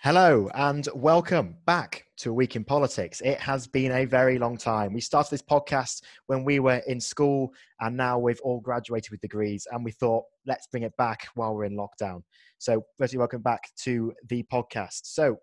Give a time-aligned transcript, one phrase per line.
[0.00, 3.22] Hello and welcome back to a week in politics.
[3.22, 4.92] It has been a very long time.
[4.92, 9.22] We started this podcast when we were in school, and now we've all graduated with
[9.22, 9.66] degrees.
[9.72, 12.22] And we thought, let's bring it back while we're in lockdown.
[12.58, 15.00] So, firstly, welcome back to the podcast.
[15.04, 15.38] So,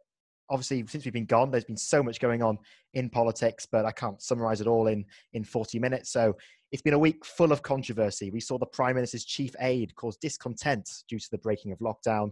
[0.52, 2.60] obviously, since we've been gone, there's been so much going on
[2.94, 6.14] in politics, but I can't summarize it all in in 40 minutes.
[6.14, 6.38] So,
[6.72, 8.30] it's been a week full of controversy.
[8.30, 12.32] We saw the Prime Minister's chief aide cause discontent due to the breaking of lockdown.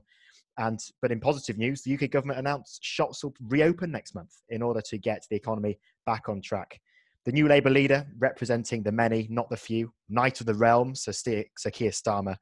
[0.58, 4.62] And but in positive news, the UK government announced shops will reopen next month in
[4.62, 6.80] order to get the economy back on track.
[7.26, 11.12] The new Labour leader, representing the many, not the few, Knight of the Realm, Sir,
[11.12, 12.36] Sir Keir Starmer,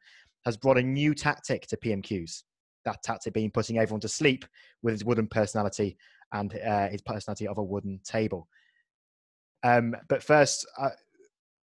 [0.45, 2.43] has brought a new tactic to PMQs.
[2.85, 4.45] That tactic being putting everyone to sleep
[4.81, 5.97] with his wooden personality
[6.31, 8.47] and uh, his personality of a wooden table.
[9.63, 10.89] Um, but first, uh,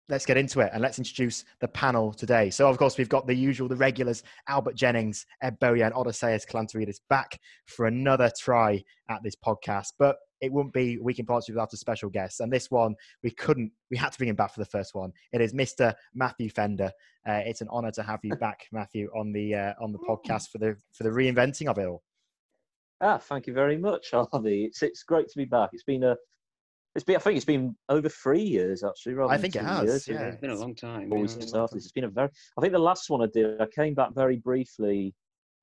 [0.09, 2.49] let's get into it and let's introduce the panel today.
[2.49, 6.45] So, of course, we've got the usual, the regulars, Albert Jennings, Ed Bowyer, and Odysseus
[6.45, 9.93] Kalantaridis back for another try at this podcast.
[9.97, 12.39] But it wouldn't be Week in Politics without a special guest.
[12.39, 15.11] And this one, we couldn't, we had to bring him back for the first one.
[15.31, 15.93] It is Mr.
[16.13, 16.91] Matthew Fender.
[17.27, 20.49] Uh, it's an honor to have you back, Matthew, on the uh, on the podcast
[20.49, 22.03] for the for the reinventing of it all.
[23.01, 24.65] Ah, thank you very much, Harvey.
[24.65, 25.69] It's it's great to be back.
[25.73, 26.15] It's been a
[26.95, 29.15] it's been, I think it's been over three years actually.
[29.29, 29.85] I think it has.
[29.85, 31.09] Years, yeah, it's been a long time.
[31.09, 32.29] Before we started, it's been a very.
[32.57, 35.13] I think the last one I did, I came back very briefly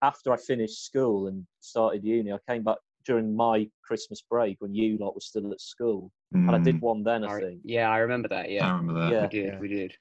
[0.03, 2.33] after I finished school and started uni.
[2.33, 6.47] I came back during my Christmas break when you lot was still at school, mm.
[6.47, 7.25] and I did one then.
[7.25, 7.61] I, I think.
[7.63, 8.51] Yeah, I remember that.
[8.51, 9.13] Yeah, I remember that.
[9.13, 9.47] Yeah, we did.
[9.47, 9.59] Yeah.
[9.59, 9.95] We did.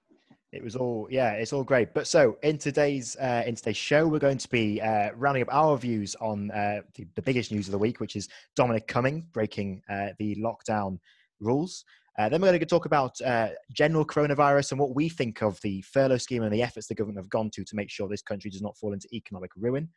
[0.53, 1.93] It was all yeah, it's all great.
[1.93, 5.49] But so in today's uh, in today's show, we're going to be uh, rounding up
[5.51, 9.25] our views on uh, the, the, biggest news of the week, which is Dominic Cumming
[9.33, 10.99] breaking uh, the lockdown
[11.39, 11.83] rules.
[12.17, 15.59] Uh, then we're going to talk about uh, general coronavirus and what we think of
[15.61, 18.23] the furlough scheme and the efforts the government have gone to to make sure this
[18.23, 19.87] country does not fall into economic ruin.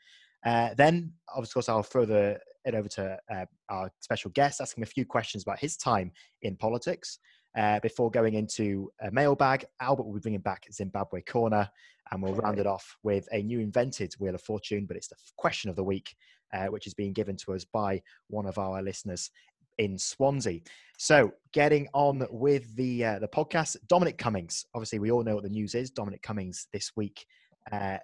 [0.45, 4.83] Uh, then, of course, I'll throw the, it over to uh, our special guest, asking
[4.83, 7.19] a few questions about his time in politics.
[7.57, 11.69] Uh, before going into a mailbag, Albert will be bringing back Zimbabwe Corner,
[12.11, 15.17] and we'll round it off with a new invented Wheel of Fortune, but it's the
[15.37, 16.15] question of the week,
[16.53, 19.31] uh, which is being given to us by one of our listeners
[19.81, 20.61] in Swansea.
[20.99, 24.67] So, getting on with the uh, the podcast, Dominic Cummings.
[24.75, 25.91] Obviously, we all know what the news is.
[25.91, 27.27] Dominic Cummings this week,
[27.73, 27.97] uh,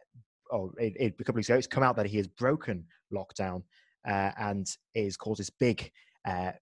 [0.51, 2.85] oh, it, it, a couple of weeks ago, it's come out that he has broken
[3.13, 3.63] lockdown
[4.09, 5.93] uh, and is caused this big
[6.27, 6.53] uh,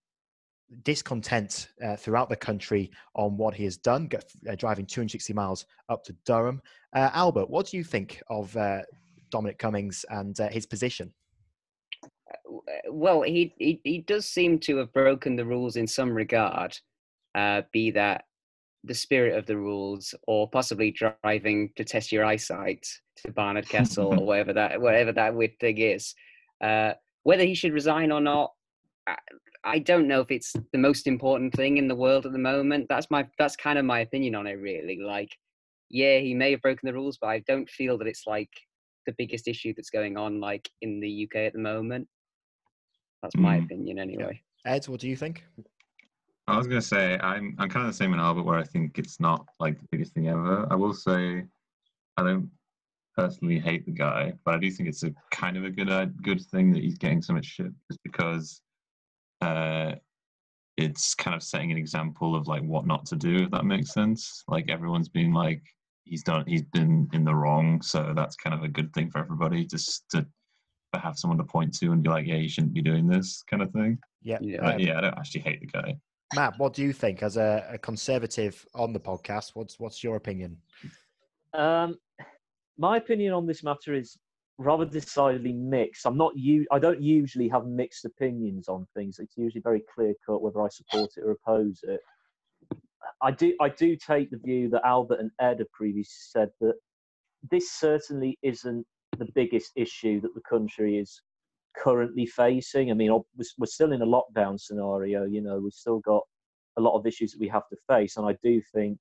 [0.82, 4.08] discontent uh, throughout the country on what he has done,
[4.48, 6.60] uh, driving 260 miles up to Durham.
[6.94, 8.80] Uh, Albert, what do you think of uh,
[9.30, 11.12] Dominic Cummings and uh, his position?
[12.90, 16.78] Well, he, he he does seem to have broken the rules in some regard,
[17.34, 18.24] uh, be that
[18.84, 22.86] the spirit of the rules, or possibly driving to test your eyesight
[23.24, 26.14] to Barnard Castle or whatever that whatever that weird thing is.
[26.62, 26.92] Uh,
[27.22, 28.52] whether he should resign or not,
[29.06, 29.16] I,
[29.64, 32.86] I don't know if it's the most important thing in the world at the moment.
[32.88, 34.98] That's my that's kind of my opinion on it, really.
[35.00, 35.30] Like,
[35.90, 38.50] yeah, he may have broken the rules, but I don't feel that it's like
[39.06, 42.08] the biggest issue that's going on like in the UK at the moment.
[43.24, 43.64] That's my mm.
[43.64, 44.42] opinion, anyway.
[44.66, 44.72] Yeah.
[44.72, 45.44] Ed, what do you think?
[46.46, 48.64] I was going to say I'm I'm kind of the same in Albert, where I
[48.64, 50.66] think it's not like the biggest thing ever.
[50.70, 51.44] I will say
[52.18, 52.50] I don't
[53.16, 56.04] personally hate the guy, but I do think it's a kind of a good uh,
[56.22, 58.60] good thing that he's getting so much shit, just because
[59.40, 59.92] uh,
[60.76, 63.94] it's kind of setting an example of like what not to do, if that makes
[63.94, 64.44] sense.
[64.46, 65.62] Like everyone's been like
[66.04, 69.18] he's done he's been in the wrong, so that's kind of a good thing for
[69.18, 70.26] everybody just to
[70.98, 73.62] have someone to point to and be like, yeah, you shouldn't be doing this kind
[73.62, 73.98] of thing.
[74.22, 74.38] Yeah.
[74.40, 75.96] Yeah, yeah I don't actually hate the guy.
[76.34, 79.50] Matt, what do you think as a, a conservative on the podcast?
[79.54, 80.56] What's what's your opinion?
[81.52, 81.98] Um,
[82.76, 84.18] my opinion on this matter is
[84.58, 86.06] rather decidedly mixed.
[86.06, 86.66] I'm not you.
[86.72, 89.18] I don't usually have mixed opinions on things.
[89.18, 92.00] It's usually very clear cut whether I support it or oppose it.
[93.22, 93.54] I do.
[93.60, 96.74] I do take the view that Albert and Ed have previously said that
[97.50, 101.20] this certainly isn't the biggest issue that the country is
[101.76, 102.90] currently facing.
[102.90, 103.10] I mean,
[103.58, 105.24] we're still in a lockdown scenario.
[105.24, 106.22] You know, we've still got
[106.76, 108.98] a lot of issues that we have to face, and I do think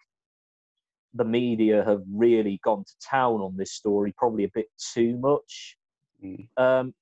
[1.13, 5.77] the media have really gone to town on this story, probably a bit too much.
[6.23, 6.47] Mm.
[6.57, 6.93] Um,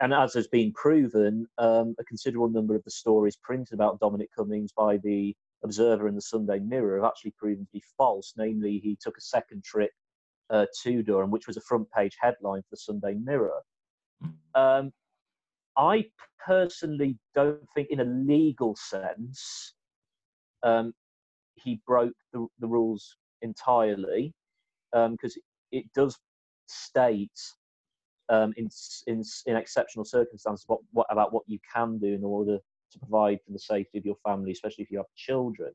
[0.00, 4.30] and as has been proven, um, a considerable number of the stories printed about Dominic
[4.36, 8.34] Cummings by the Observer and the Sunday Mirror have actually proven to be false.
[8.36, 9.90] Namely, he took a second trip
[10.50, 13.60] uh, to Durham, which was a front page headline for the Sunday Mirror.
[14.22, 14.60] Hmm.
[14.60, 14.92] Um,
[15.76, 16.06] I
[16.44, 19.74] personally don't think, in a legal sense,
[20.62, 20.92] um,
[21.54, 24.32] he broke the, the, rules entirely
[24.92, 26.18] because um, it does
[26.66, 27.40] state
[28.28, 28.68] um, in,
[29.06, 32.58] in in exceptional circumstances what, what about what you can do in order
[32.90, 35.72] to provide for the safety of your family, especially if you have children.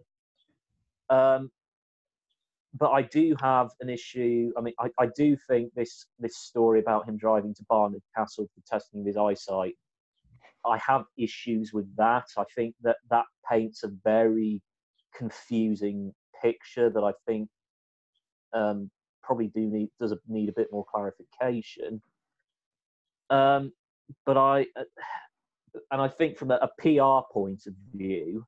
[2.80, 4.52] But I do have an issue.
[4.58, 8.48] I mean, I, I do think this this story about him driving to Barnard Castle
[8.54, 9.76] for testing of his eyesight.
[10.66, 12.26] I have issues with that.
[12.38, 14.62] I think that that paints a very
[15.16, 17.50] confusing picture that I think
[18.54, 18.90] um,
[19.22, 22.02] probably do need does need a bit more clarification.
[23.30, 23.72] Um,
[24.26, 24.84] but I, uh,
[25.92, 28.46] and I think from a, a PR point of view,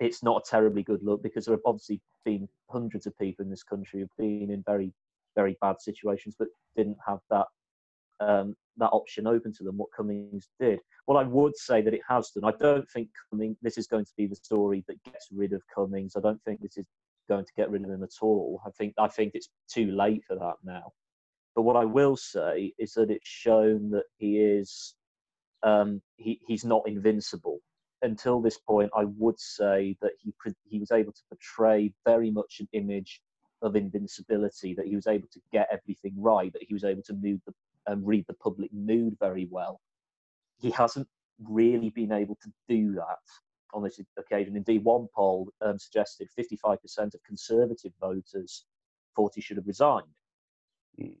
[0.00, 3.50] it's not a terribly good look because there have obviously been hundreds of people in
[3.50, 4.92] this country who've been in very,
[5.34, 7.46] very bad situations, but didn't have that
[8.20, 9.76] um, that option open to them.
[9.76, 10.80] What Cummings did.
[11.06, 12.44] Well, I would say that it has done.
[12.44, 13.56] I don't think Cummings.
[13.62, 16.14] This is going to be the story that gets rid of Cummings.
[16.16, 16.86] I don't think this is
[17.28, 18.60] going to get rid of him at all.
[18.66, 20.92] I think I think it's too late for that now.
[21.54, 24.94] But what I will say is that it's shown that he is
[25.62, 27.58] um, he, he's not invincible
[28.02, 30.32] until this point, I would say that he
[30.64, 33.20] he was able to portray very much an image
[33.62, 34.74] of invincibility.
[34.74, 36.52] That he was able to get everything right.
[36.52, 37.54] That he was able to move the
[37.88, 39.80] and read the public mood very well.
[40.60, 41.08] He hasn't
[41.42, 43.18] really been able to do that
[43.74, 44.56] on this occasion.
[44.56, 48.64] Indeed, one poll um, suggested 55% of Conservative voters
[49.16, 50.06] thought he should have resigned.
[51.00, 51.14] Mm.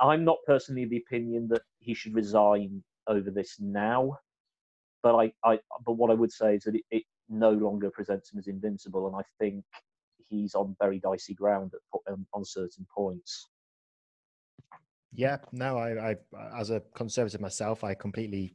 [0.00, 4.18] I, am not personally of the opinion that he should resign over this now
[5.02, 8.32] but I, I but what I would say is that it, it, no longer presents
[8.32, 9.64] him as invincible, and I think
[10.16, 13.48] he's on very dicey ground at, um, on certain points.
[15.12, 16.16] Yeah, no, I, I
[16.58, 18.54] as a conservative myself, I completely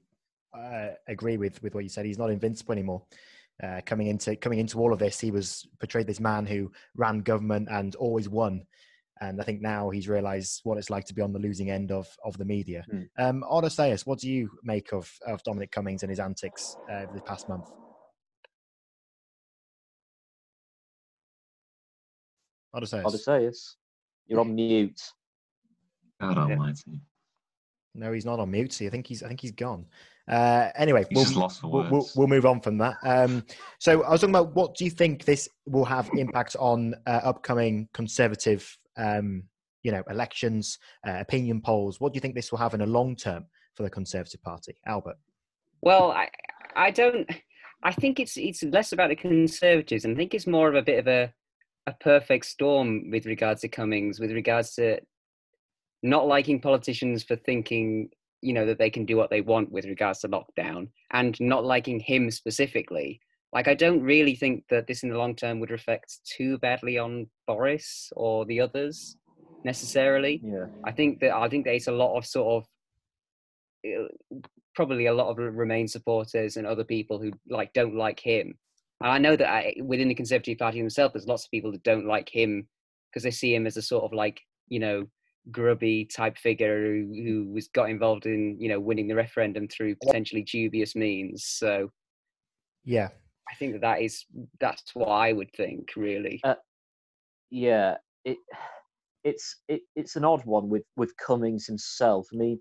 [0.58, 2.06] uh, agree with with what you said.
[2.06, 3.04] He's not invincible anymore.
[3.62, 7.20] Uh, coming into coming into all of this, he was portrayed this man who ran
[7.20, 8.66] government and always won
[9.30, 11.92] and I think now he's realised what it's like to be on the losing end
[11.92, 12.86] of of the media.
[12.92, 13.08] Mm.
[13.18, 17.22] Um, Odysseus, what do you make of of Dominic Cummings and his antics uh, the
[17.22, 17.70] past month?
[22.76, 23.06] Odysseus.
[23.06, 23.78] Odysseus,
[24.28, 25.02] you're on mute.
[26.20, 27.02] God Almighty.
[27.96, 28.74] No, he's not on mute.
[28.74, 29.86] See, I think he's I think he's gone.
[30.26, 32.96] Uh, anyway, we'll, we'll, we'll, we'll, move on from that.
[33.04, 33.44] Um,
[33.78, 37.20] so I was talking about what do you think this will have impact on uh,
[37.24, 39.44] upcoming Conservative um,
[39.84, 42.00] you know, elections, uh, opinion polls?
[42.00, 43.46] What do you think this will have in a long term
[43.76, 45.18] for the Conservative Party, Albert?
[45.82, 46.30] Well, I,
[46.76, 47.30] I don't.
[47.84, 50.82] I think it's it's less about the Conservatives, and I think it's more of a
[50.82, 51.34] bit of a
[51.86, 55.00] a perfect storm with regards to Cummings, with regards to
[56.02, 58.10] not liking politicians for thinking,
[58.42, 61.66] you know, that they can do what they want with regards to lockdown, and not
[61.66, 63.20] liking him specifically
[63.54, 66.98] like I don't really think that this in the long term would reflect too badly
[66.98, 69.16] on Boris or the others
[69.64, 70.42] necessarily.
[70.44, 70.66] Yeah.
[70.84, 72.68] I think that I think there's a lot of sort of
[73.88, 74.08] uh,
[74.76, 78.58] probably a lot of Remain supporters and other people who like don't like him.
[79.02, 81.84] And I know that I, within the Conservative Party themselves, there's lots of people that
[81.84, 82.68] don't like him
[83.12, 85.06] because they see him as a sort of like you know
[85.52, 89.96] grubby type figure who, who was got involved in you know winning the referendum through
[90.04, 91.46] potentially dubious means.
[91.46, 91.92] So
[92.84, 93.10] yeah,
[93.50, 94.26] I think that is
[94.60, 96.40] that's what I would think really.
[96.44, 96.56] Uh,
[97.50, 98.38] yeah, it
[99.24, 102.28] it's it, it's an odd one with with Cummings himself.
[102.34, 102.60] I mean,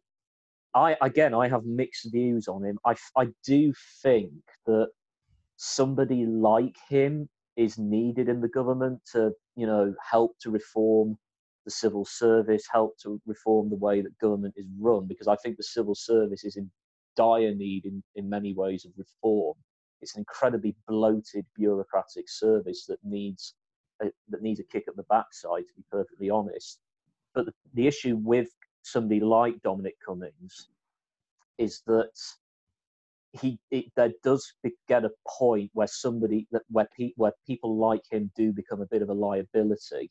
[0.74, 2.78] I again I have mixed views on him.
[2.86, 4.32] I I do think
[4.66, 4.88] that
[5.56, 11.16] somebody like him is needed in the government to you know help to reform
[11.64, 15.56] the civil service, help to reform the way that government is run, because I think
[15.56, 16.70] the civil service is in
[17.16, 19.54] dire need in, in many ways of reform.
[20.02, 23.54] It's an incredibly bloated bureaucratic service that needs
[24.02, 26.80] a, that needs a kick at the backside, to be perfectly honest.
[27.34, 28.48] But the, the issue with
[28.82, 30.68] somebody like Dominic Cummings
[31.58, 32.12] is that
[33.32, 34.52] he it, there does
[34.88, 38.86] get a point where somebody that where pe- where people like him do become a
[38.86, 40.10] bit of a liability.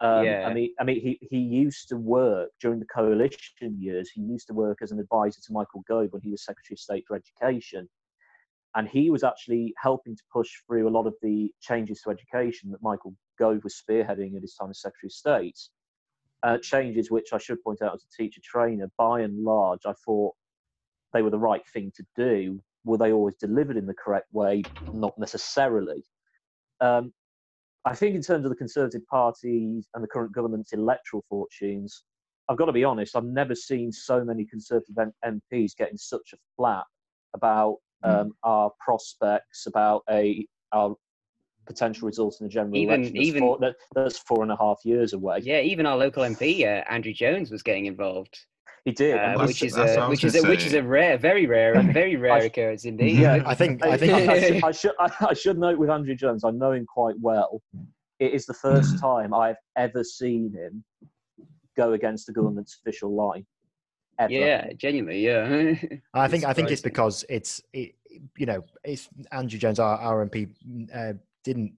[0.00, 0.46] Um, yeah.
[0.46, 4.10] I mean, I mean, he, he used to work during the coalition years.
[4.10, 6.78] He used to work as an advisor to Michael Gove when he was Secretary of
[6.78, 7.86] State for Education,
[8.76, 12.70] and he was actually helping to push through a lot of the changes to education
[12.70, 15.58] that Michael Gove was spearheading at his time as Secretary of State.
[16.42, 19.92] Uh, changes which I should point out as a teacher trainer, by and large, I
[20.06, 20.34] thought
[21.12, 22.60] they were the right thing to do.
[22.84, 24.66] Were they always delivered in the correct way?
[24.92, 26.02] Not necessarily.
[26.80, 27.12] Um,
[27.84, 32.04] I think, in terms of the Conservative Party and the current government's electoral fortunes,
[32.48, 36.36] I've got to be honest, I've never seen so many Conservative MPs getting such a
[36.56, 36.86] flap
[37.34, 37.76] about.
[38.02, 40.94] Um, our prospects, about a our
[41.66, 43.16] potential results in the general even, election.
[43.16, 45.40] That's even four, that, that's four and a half years away.
[45.42, 48.38] Yeah, even our local MP uh, Andrew Jones was getting involved.
[48.84, 51.46] He did, uh, which is a I which is a which is a rare, very
[51.46, 53.18] rare, very rare sh- occurrence indeed.
[53.18, 53.42] Yeah.
[53.44, 56.14] I think I, I think I, should, I, should, I, I should note with Andrew
[56.14, 57.62] Jones, I know him quite well.
[58.18, 60.82] It is the first time I've ever seen him
[61.76, 63.46] go against the government's official line.
[64.20, 64.32] Ever.
[64.32, 65.74] yeah, genuinely, yeah.
[66.14, 67.94] I think I think it's because it's it,
[68.36, 70.50] you know it's Andrew Jones, our, our MP,
[70.94, 71.72] uh, didn't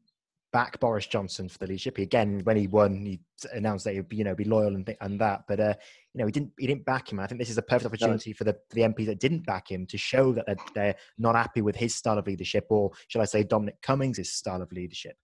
[0.52, 1.96] back Boris Johnson for the leadership.
[1.96, 3.20] He, again, when he won, he
[3.52, 5.44] announced that he'd be, you know be loyal and th- and that.
[5.48, 5.74] But uh,
[6.14, 7.20] you know he didn't he didn't back him.
[7.20, 9.70] I think this is a perfect opportunity for the for the MPs that didn't back
[9.70, 13.22] him to show that they're, they're not happy with his style of leadership, or shall
[13.22, 15.16] I say Dominic Cummings' style of leadership.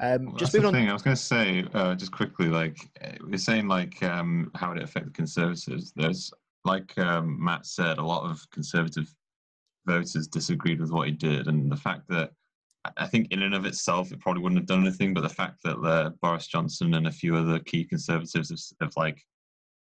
[0.00, 0.90] Um, Well, just that's the moving on.
[0.90, 4.70] I was going to say, uh, just quickly, like uh, we're saying, like um, how
[4.70, 5.92] would it affected conservatives.
[5.94, 6.32] There's,
[6.64, 9.12] like um, Matt said, a lot of conservative
[9.86, 12.30] voters disagreed with what he did, and the fact that
[12.96, 15.62] I- think in and of itself it probably wouldn't have done anything, but the fact
[15.64, 19.20] that uh, Boris Johnson and a few other key conservatives have, have like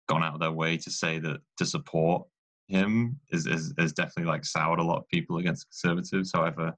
[0.07, 2.25] gone out of their way to say that to support
[2.67, 6.31] him is, is is definitely like soured a lot of people against conservatives.
[6.33, 6.73] However,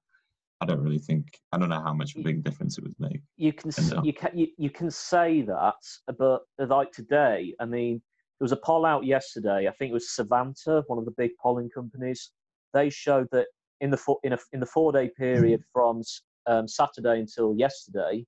[0.62, 3.00] I don't really think I don't know how much of a big difference it would
[3.00, 3.22] make.
[3.38, 3.72] you can
[4.04, 5.76] you can you, you can say that,
[6.18, 8.02] but like today, I mean,
[8.40, 9.68] there was a poll out yesterday.
[9.68, 12.32] I think it was Savanta, one of the big polling companies.
[12.74, 13.48] They showed that
[13.82, 16.02] in the four, in a in the four day period from
[16.48, 18.26] um, Saturday until yesterday,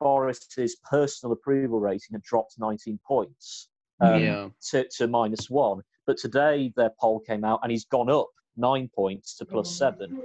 [0.00, 3.68] Boris's personal approval rating had dropped 19 points
[4.00, 5.80] um, yeah, to, to minus one.
[6.06, 10.22] But today their poll came out and he's gone up nine points to plus seven.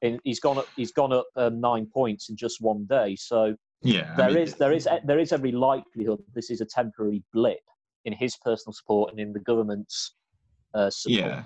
[0.00, 0.66] In, he's gone up.
[0.76, 3.16] He's gone up um, nine points in just one day.
[3.16, 6.64] So Yeah, I there mean, is there is there is every likelihood this is a
[6.64, 7.60] temporary blip
[8.04, 10.14] in his personal support and in the government's
[10.74, 11.18] uh, support.
[11.18, 11.42] Yeah.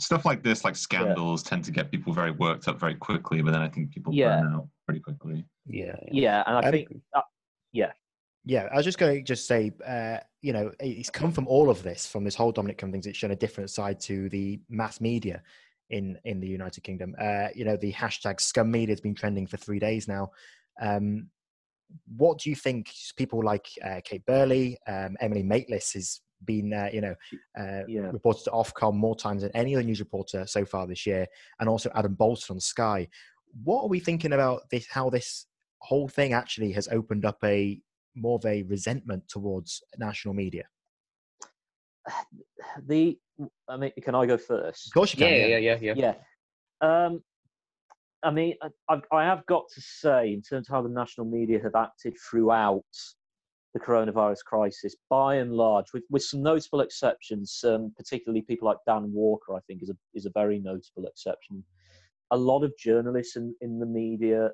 [0.00, 3.52] stuff like this, like scandals, tend to get people very worked up very quickly, but
[3.52, 4.40] then I think people Yeah.
[4.40, 5.44] burn out pretty quickly.
[5.66, 7.24] yeah, Yeah, and I Um, think that,
[8.44, 11.70] Yeah, I was just going to just say, uh, you know, it's come from all
[11.70, 13.10] of this, from this whole Dominic Cummings thing.
[13.10, 15.44] It's shown a different side to the mass media
[15.90, 17.14] in in the United Kingdom.
[17.20, 20.32] Uh, you know, the hashtag scum media has been trending for three days now.
[20.80, 21.30] Um,
[22.16, 22.90] what do you think?
[23.16, 27.14] People like uh, Kay Burley, um, Emily Maitlis has been, uh, you know,
[27.58, 28.10] uh, Yeah.
[28.12, 31.26] reported to Ofcom more times than any other news reporter so far this year,
[31.60, 33.08] and also Adam Boulton on Sky.
[33.64, 34.86] What are we thinking about this?
[34.88, 35.46] How this
[35.80, 37.80] whole thing actually has opened up a
[38.14, 40.64] more of a resentment towards national media.
[42.86, 43.18] the
[43.68, 44.86] I mean, can I go first?
[44.88, 45.50] Of course, you yeah, can.
[45.50, 45.94] yeah, yeah, yeah.
[45.96, 47.06] yeah.
[47.06, 47.22] Um,
[48.22, 48.54] I mean,
[48.88, 52.14] I, I have got to say, in terms of how the national media have acted
[52.30, 52.84] throughout
[53.74, 58.76] the coronavirus crisis, by and large, with, with some notable exceptions, um, particularly people like
[58.86, 61.64] Dan Walker, I think is a is a very notable exception.
[62.30, 64.50] A lot of journalists in, in the media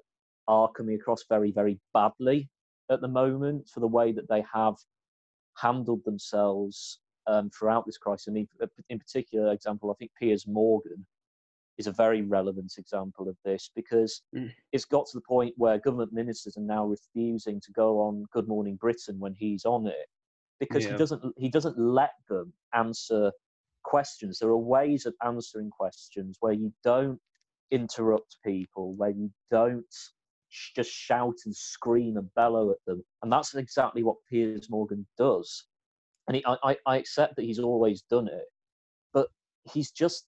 [0.46, 2.48] are coming across very, very badly
[2.90, 4.74] at the moment for the way that they have
[5.56, 8.28] handled themselves um, throughout this crisis.
[8.28, 8.48] Mean,
[8.88, 11.06] in particular example, I think Piers Morgan
[11.78, 14.52] is a very relevant example of this because Mm.
[14.72, 18.48] it's got to the point where government ministers are now refusing to go on Good
[18.48, 20.06] Morning Britain when he's on it
[20.58, 20.90] because Yeah.
[20.92, 23.32] he doesn't he doesn't let them answer
[23.84, 24.38] questions.
[24.38, 27.20] There are ways of answering questions where you don't
[27.70, 29.94] interrupt people, where you don't
[30.48, 35.06] sh- just shout and scream and bellow at them, and that's exactly what Piers Morgan
[35.16, 35.66] does.
[36.26, 38.46] And he, I, I, I accept that he's always done it,
[39.14, 39.28] but
[39.72, 40.26] he's just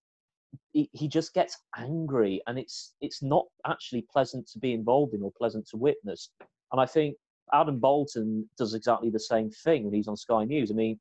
[0.73, 5.33] he, just gets angry and it's it's not actually pleasant to be involved in or
[5.37, 6.31] pleasant to witness.
[6.73, 7.17] And i think
[7.53, 10.71] adam boulton does exactly the same thing when he's on sky news.
[10.71, 10.99] I mean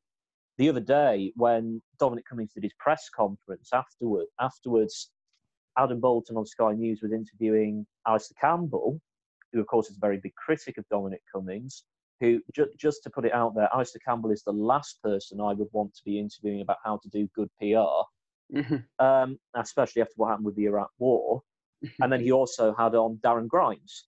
[0.58, 5.10] the other day when dominic cummings did his press conference afterward afterwards
[5.78, 9.00] adam boulton on sky news was interviewing alastair campbell
[9.52, 11.84] who of course is a very big critic of dominic cummings
[12.20, 15.52] who ju- just to put it out there alastair campbell is the last person i
[15.52, 17.78] would want to be interviewing about how to do good pr
[18.52, 18.84] Mhm.
[18.98, 21.42] um, especially after what happened with the Iraq War.
[22.02, 24.06] And then he also had on Darren Grimes.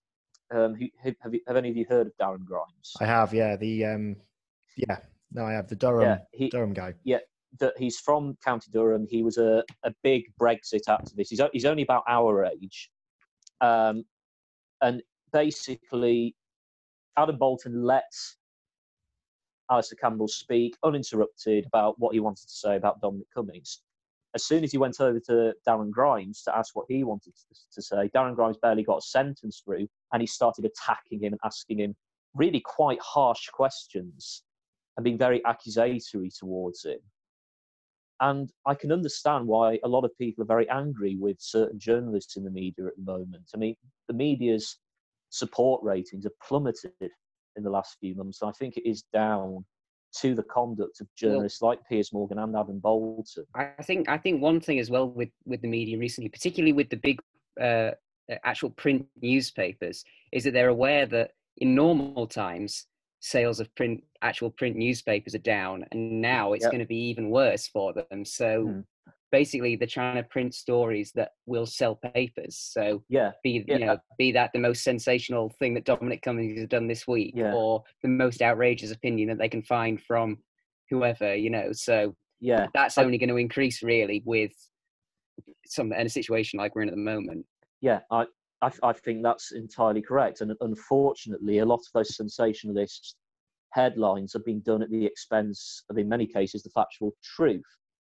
[0.51, 2.93] Um, who, have, have, you, have any of you heard of Darren Grimes?
[2.99, 3.55] I have, yeah.
[3.55, 4.15] The um,
[4.75, 4.97] yeah,
[5.31, 6.93] no, I have the Durham yeah, he, Durham guy.
[7.03, 7.19] Yeah,
[7.59, 9.07] that he's from County Durham.
[9.09, 11.29] He was a, a big Brexit activist.
[11.29, 12.91] He's, he's only about our age.
[13.61, 14.05] Um,
[14.81, 16.35] and basically,
[17.17, 18.37] Adam Boulton lets
[19.71, 23.81] Alastair Campbell speak uninterrupted about what he wanted to say about Dominic Cummings.
[24.35, 27.33] As soon as he went over to Darren Grimes to ask what he wanted
[27.73, 31.39] to, say, Darren Grimes barely got a sentence through and he started attacking him and
[31.43, 31.95] asking him
[32.33, 34.43] really quite harsh questions
[34.97, 36.99] and being very accusatory towards him.
[38.19, 42.37] And I can understand why a lot of people are very angry with certain journalists
[42.37, 43.49] in the media at the moment.
[43.53, 43.75] I mean,
[44.07, 44.79] the media's
[45.29, 48.41] support ratings have plummeted in the last few months.
[48.41, 49.65] And I think it is down
[50.21, 53.45] to the conduct of journalists well, like Piers Morgan and Adam Boulton.
[53.55, 56.89] I think I think one thing as well with with the media recently, particularly with
[56.89, 57.19] the big
[57.59, 57.91] uh,
[58.43, 62.87] actual print newspapers, is that they're aware that in normal times
[63.19, 66.71] sales of print actual print newspapers are down and now it's yep.
[66.71, 68.83] going to be even worse for them so mm.
[69.33, 73.77] Basically they're trying to print stories that will sell papers so yeah be yeah.
[73.77, 77.33] you know be that the most sensational thing that dominic cummings has done this week
[77.35, 77.51] yeah.
[77.51, 80.37] or the most outrageous opinion that they can find from
[80.91, 84.51] whoever you know so yeah that's only going to increase really with
[85.65, 87.43] some in a situation like we're in at the moment
[87.81, 88.23] yeah i
[88.61, 90.39] I, I, think that's entirely correct.
[90.39, 93.17] And unfortunately, a lot of those sensationalist
[93.73, 97.61] headlines are being done at the expense of, in many cases, the factual truth.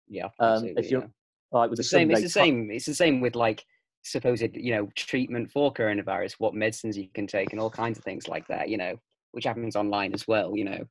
[0.08, 0.30] Yeah.
[0.40, 1.08] Um, if you're yeah.
[1.52, 2.72] like with the, the same, it's the same.
[2.72, 3.66] It's the same with like
[4.04, 8.04] supposed, you know, treatment for coronavirus, what medicines you can take, and all kinds of
[8.04, 8.70] things like that.
[8.70, 8.96] You know,
[9.32, 10.56] which happens online as well.
[10.56, 10.86] You know,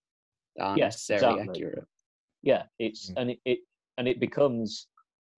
[0.61, 1.64] aren't yes, necessarily exactly.
[1.64, 1.85] accurate.
[2.42, 3.14] Yeah, it's mm.
[3.16, 3.59] and it, it
[3.99, 4.88] and it becomes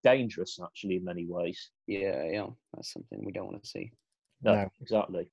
[0.03, 1.71] dangerous actually in many ways.
[1.87, 3.91] Yeah, yeah, that's something we don't want to see.
[4.43, 4.69] No, no.
[4.81, 5.29] exactly.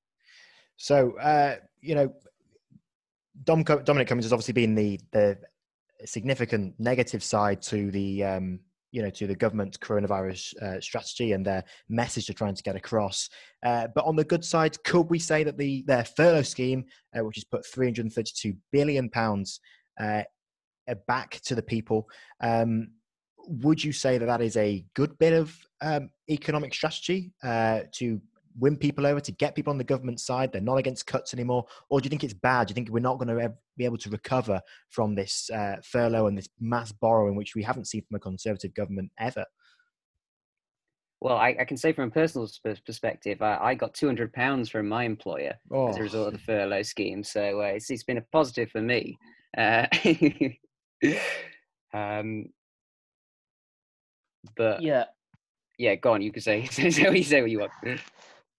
[0.78, 2.14] So, uh, you know,
[3.44, 5.38] Dom, Dominic Cummings has obviously been the the
[6.05, 8.60] significant negative side to the um,
[8.91, 12.75] you know to the government coronavirus uh, strategy and their message they're trying to get
[12.75, 13.29] across.
[13.65, 16.86] Uh, but on the good side, could we say that the their furlough scheme,
[17.17, 19.60] uh, which has put 332 billion pounds
[20.00, 20.24] uh,
[21.08, 22.08] back to the people,
[22.41, 22.89] um,
[23.48, 28.22] would you say that that is a good bit of um, economic strategy uh, to
[28.60, 30.51] win people over, to get people on the government side?
[30.51, 32.67] They're not against cuts anymore, or do you think it's bad?
[32.67, 36.27] Do you think we're not going to be able to recover from this uh, furlough
[36.27, 39.46] and this mass borrowing, which we haven't seen from a conservative government ever?
[41.22, 42.50] Well, I, I can say from a personal
[42.84, 45.89] perspective, I, I got two hundred pounds from my employer oh.
[45.89, 46.46] as a result of the oh.
[46.46, 47.24] furlough scheme.
[47.24, 49.20] So uh, it's, it's been a positive for me.
[49.55, 49.85] Uh,
[51.94, 52.46] um,
[54.57, 55.05] but yeah,
[55.77, 56.24] yeah, go on.
[56.24, 57.72] You can say say, say what you want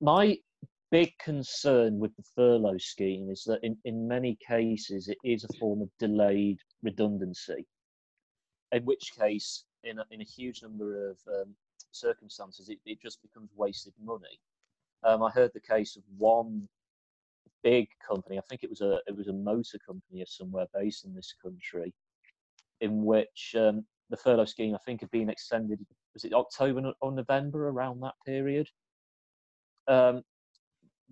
[0.02, 0.36] my
[0.90, 5.58] big concern with the furlough scheme is that in, in many cases it is a
[5.58, 7.66] form of delayed redundancy,
[8.72, 11.54] in which case, in a, in a huge number of um,
[11.92, 14.38] circumstances, it, it just becomes wasted money.
[15.04, 16.68] Um, I heard the case of one
[17.62, 18.38] big company.
[18.38, 21.34] I think it was a it was a motor company or somewhere based in this
[21.42, 21.94] country,
[22.80, 25.78] in which um, the furlough scheme I think had been extended.
[26.14, 28.68] Was it October or November around that period?
[29.88, 30.22] Um,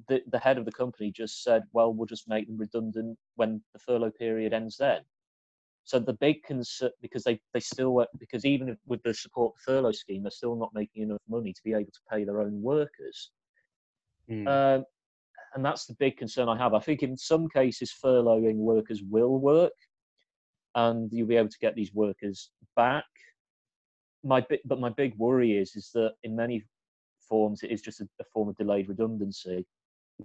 [0.08, 3.62] the, the head of the company just said, well, we'll just make them redundant when
[3.72, 5.00] the furlough period ends then.
[5.84, 9.92] So the big concern, because they, they still work, because even with the support furlough
[9.92, 13.30] scheme, they're still not making enough money to be able to pay their own workers.
[14.30, 14.46] Mm.
[14.46, 14.84] Um,
[15.54, 16.74] and that's the big concern I have.
[16.74, 19.72] I think in some cases, furloughing workers will work,
[20.74, 23.04] and you'll be able to get these workers back.
[24.22, 26.62] My but my big worry is is that in many
[27.30, 29.64] forms, it is just a, a form of delayed redundancy.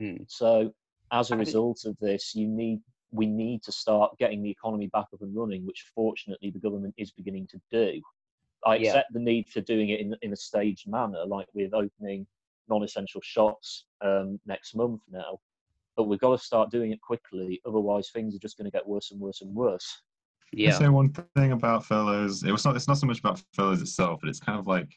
[0.01, 0.25] Mm.
[0.27, 0.73] So
[1.11, 5.05] as a result of this, you need we need to start getting the economy back
[5.13, 8.01] up and running, which fortunately the government is beginning to do.
[8.65, 8.89] I yeah.
[8.89, 12.27] accept the need for doing it in in a staged manner, like with opening
[12.67, 15.39] non-essential shops um, next month now.
[15.95, 18.85] But we've got to start doing it quickly, otherwise things are just going to get
[18.85, 20.01] worse and worse and worse.
[20.51, 20.71] Yeah.
[20.71, 22.43] Say one thing about furloughs.
[22.43, 22.75] It was not.
[22.75, 24.89] It's not so much about furloughs itself, but it's kind of like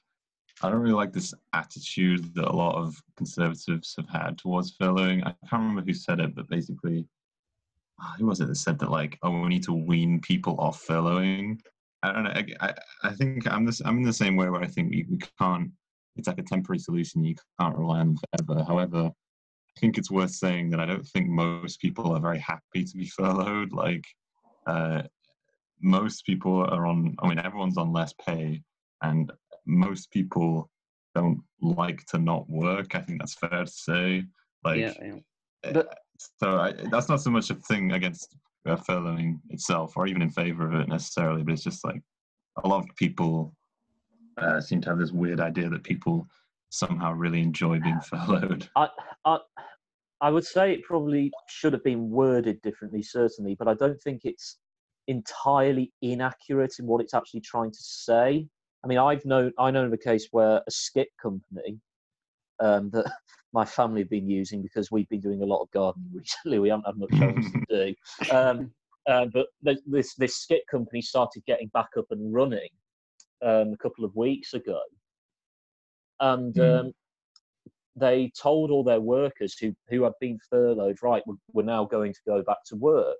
[0.62, 5.22] I don't really like this attitude that a lot of conservatives have had towards furloughing.
[5.24, 7.06] I can't remember who said it, but basically,
[8.00, 10.84] ah, who was it that said that like, oh, we need to wean people off
[10.84, 11.60] furloughing?
[12.02, 12.42] I don't know.
[12.60, 13.80] I, I think I'm this.
[13.84, 15.70] I'm in the same way where I think we, we can't.
[16.16, 17.24] It's like a temporary solution.
[17.24, 18.64] You can't rely on forever.
[18.64, 19.10] However,
[19.76, 22.96] I think it's worth saying that I don't think most people are very happy to
[22.96, 23.72] be furloughed.
[23.72, 24.04] Like,
[24.66, 25.02] uh,
[25.80, 27.14] most people are on.
[27.20, 28.62] I mean, everyone's on less pay,
[29.02, 29.30] and
[29.68, 30.70] most people
[31.14, 32.94] don't like to not work.
[32.94, 34.24] I think that's fair to say.
[34.64, 35.14] Like, yeah, yeah.
[35.64, 35.98] Eh, but,
[36.40, 40.30] so I, that's not so much a thing against uh, furloughing itself, or even in
[40.30, 41.42] favor of it necessarily.
[41.42, 42.00] But it's just like
[42.64, 43.54] a lot of people
[44.38, 46.26] uh, seem to have this weird idea that people
[46.70, 48.68] somehow really enjoy being furloughed.
[48.76, 48.88] I,
[49.24, 49.38] I,
[50.20, 54.22] I would say it probably should have been worded differently, certainly, but I don't think
[54.24, 54.58] it's
[55.06, 58.46] entirely inaccurate in what it's actually trying to say.
[58.84, 61.78] I mean, I've known I know of a case where a skip company
[62.60, 63.10] um, that
[63.52, 66.58] my family have been using because we've been doing a lot of gardening recently.
[66.58, 68.34] We haven't had much else to do.
[68.34, 68.70] Um,
[69.08, 69.46] uh, but
[69.86, 72.68] this this skip company started getting back up and running
[73.42, 74.80] um, a couple of weeks ago,
[76.20, 76.92] and mm.
[77.96, 82.12] they told all their workers who who had been furloughed, right, we're, we're now going
[82.12, 83.16] to go back to work.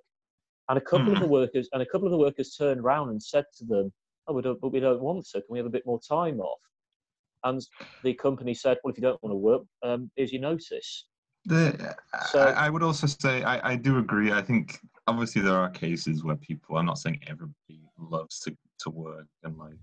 [0.69, 1.23] And a couple of Hmm.
[1.23, 3.91] the workers and a couple of the workers turned around and said to them,
[4.29, 5.41] "Oh, we don't, but we don't want to.
[5.41, 6.59] Can we have a bit more time off?"
[7.43, 7.61] And
[8.03, 11.05] the company said, "Well, if you don't want to work, um, here's your notice."
[11.45, 11.95] The,
[12.31, 14.31] So- I, I would also say I, I do agree.
[14.31, 16.77] I think obviously there are cases where people.
[16.77, 19.73] I'm not saying everybody loves to, to work and like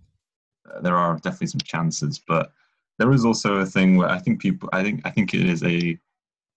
[0.73, 2.53] uh, there are definitely some chances, but
[2.99, 4.69] there is also a thing where I think people.
[4.73, 5.99] I think I think it is a.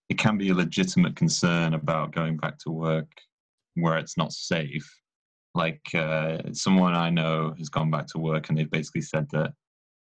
[0.10, 3.10] It can be a legitimate concern about going back to work
[3.76, 4.99] where it's not safe.
[5.56, 9.52] Like uh, someone I know has gone back to work and they've basically said that,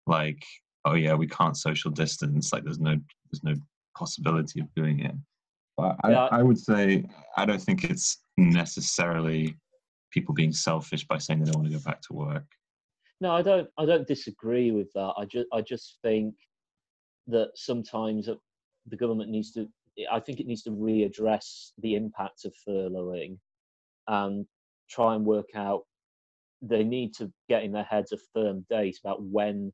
[0.06, 0.42] like,
[0.84, 2.52] oh yeah, we can't social distance.
[2.52, 2.96] Like, there's no
[3.30, 3.54] there's no
[3.96, 5.14] possibility of doing it.
[5.76, 6.28] But I, Yeah.
[6.30, 7.04] I would say
[7.36, 9.56] I don't think it's necessarily
[10.10, 12.44] people being selfish by saying they don't want to go back to work.
[13.20, 13.68] No, I don't.
[13.78, 15.12] I don't disagree with that.
[15.16, 16.34] I just, I just think
[17.26, 18.28] that sometimes
[18.86, 19.68] the government needs to.
[20.10, 23.38] I think it needs to readdress the impact of furloughing,
[24.06, 24.46] and
[24.88, 25.82] try and work out.
[26.62, 29.72] They need to get in their heads a firm date about when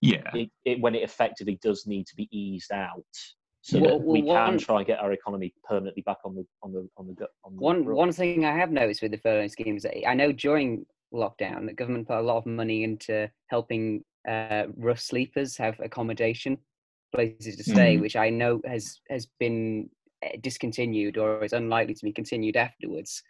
[0.00, 3.04] Yeah, it, it when it effectively does need to be eased out,
[3.62, 6.34] so Well- that we well, can one- try and get our economy permanently back on
[6.34, 7.96] the on the on the on the One run.
[7.96, 11.66] one thing I have noticed with the furlough scheme is that I know during lockdown
[11.66, 16.56] the government put a lot of money into helping uh, rough sleepers have accommodation
[17.12, 18.00] places to stay, Mhm.
[18.00, 19.90] which I know has has been
[20.24, 23.22] uh, discontinued or is unlikely to be continued afterwards.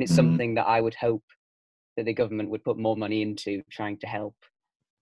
[0.00, 0.16] And it's Mhm.
[0.16, 1.22] something that I would hope
[1.98, 4.34] that the government would put more money into trying to help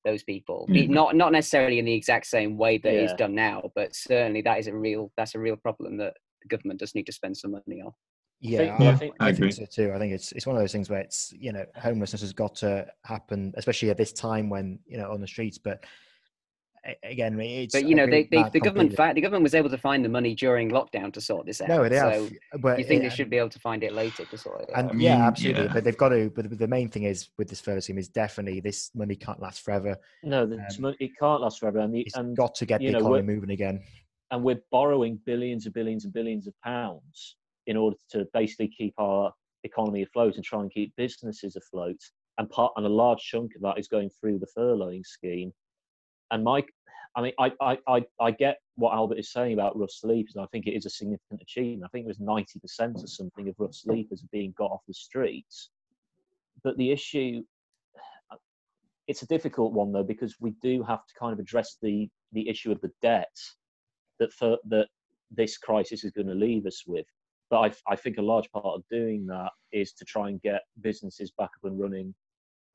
[0.05, 0.67] those people.
[0.67, 0.87] Be- Yeah.
[0.91, 3.17] Not not necessarily in the exact same way that it's Yeah.
[3.17, 6.81] done now, but certainly that is a real that's a real problem that the government
[6.81, 7.93] does need to spend some money on.
[8.41, 9.51] Yeah, think- I, I I think- think, agree.
[9.53, 9.93] so too.
[9.93, 12.57] I think it's it's one of those things where it's you know homelessness has got
[12.57, 15.59] to happen, especially at this time when you know on the streets.
[15.59, 15.89] But a-
[17.03, 19.79] again, it's But you know, they, they the government fa- the government was able to
[19.79, 21.69] find the money during lockdown to sort this out.
[21.69, 22.61] No, they so have.
[22.63, 24.71] But you think it- they should be able to find it later to sort it
[24.75, 24.95] And out?
[24.95, 25.65] I yeah, absolutely.
[25.65, 25.73] yeah.
[25.73, 26.31] But they've got to.
[26.35, 29.63] But the main thing is with this furlough scheme is definitely this money can't last
[29.63, 29.97] forever.
[30.23, 32.99] No, um, it can't last forever, and, the, It's and got to get the know,
[32.99, 33.83] economy we're- moving again.
[34.31, 37.37] and we're borrowing billions and billions and billions of pounds
[37.67, 39.33] in order to basically keep our
[39.65, 41.97] economy afloat and try and keep businesses afloat.
[42.39, 45.53] And part and a large chunk of that is going through the furloughing scheme.
[46.31, 46.73] And Mike,
[47.17, 50.45] I mean, I, I, I, I get what Albert is saying about rough sleepers, and
[50.45, 51.85] I think it is a significant achievement.
[51.85, 55.71] I think it was 90% or something of rough sleepers being got off the streets.
[56.63, 57.43] But the issue,
[59.07, 62.49] it's a difficult one though, because we do have to kind of address the, the
[62.49, 63.37] issue of the debt
[64.19, 64.89] that for, that
[65.31, 67.07] this crisis is going to leave us with.
[67.51, 70.63] But I, I think a large part of doing that is to try and get
[70.83, 72.15] businesses back up and running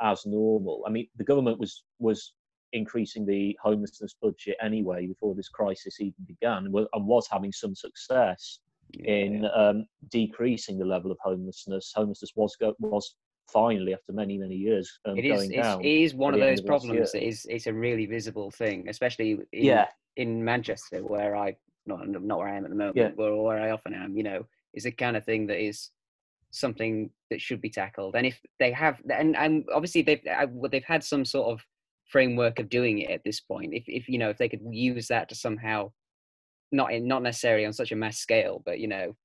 [0.02, 0.84] as normal.
[0.88, 2.34] I mean, the government was was
[2.74, 8.60] increasing the homelessness budget anyway before this crisis even began, and was having some success
[9.06, 11.94] in um, decreasing the level of homelessness.
[11.96, 13.16] Homelessness was go, was
[13.52, 15.82] finally after many many years um, It is, going down.
[15.82, 19.66] it is one of those problems that is it's a really visible thing, especially in,
[19.66, 21.56] yeah, in Manchester, where I
[21.86, 23.10] not not where I am at the moment, Yeah.
[23.16, 24.16] but where I often am.
[24.16, 25.90] You know, is the kind of thing that is
[26.52, 28.16] something that should be tackled.
[28.16, 31.66] And if they have, and and obviously they've well, they've had some sort of
[32.10, 33.74] framework of doing it at this point.
[33.74, 35.92] If if you know if they could use that to somehow,
[36.72, 39.16] not in not necessarily on such a mass scale, but you know,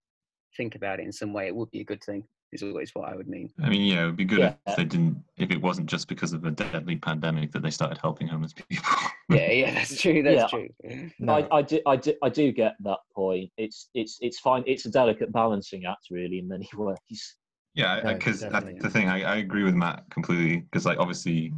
[0.56, 2.24] think about it in some way, it would be a good thing.
[2.50, 3.50] Is always what I would mean.
[3.62, 4.54] I mean, yeah, it would be good Yeah.
[4.66, 7.98] if they didn't, if it wasn't just because of a deadly pandemic that they started
[7.98, 8.84] helping homeless people.
[9.30, 10.22] Yeah, yeah, that's true.
[10.22, 10.58] That's Yeah.
[10.80, 11.10] true.
[11.18, 13.50] No, I, I do, I do, I do get that point.
[13.58, 14.64] It's, it's, it's fine.
[14.66, 17.36] It's a delicate balancing act, really, in many ways.
[17.74, 18.78] Yeah, No, because definitely.
[18.80, 21.52] the thing I, I agree with Matt completely because like obviously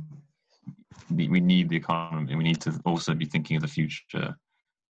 [1.11, 2.35] we we need the economy.
[2.37, 4.35] We need to also be thinking of the future,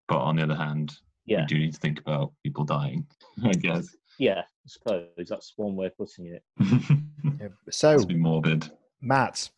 [0.08, 0.92] but on the other hand,
[1.26, 3.06] Yeah, we do need to think about people dying.
[3.44, 3.88] I guess.
[4.18, 4.40] yeah.
[4.40, 6.42] I suppose that's one way of putting it.
[7.40, 8.70] Yeah, So Let's be morbid.
[9.00, 9.48] Matt,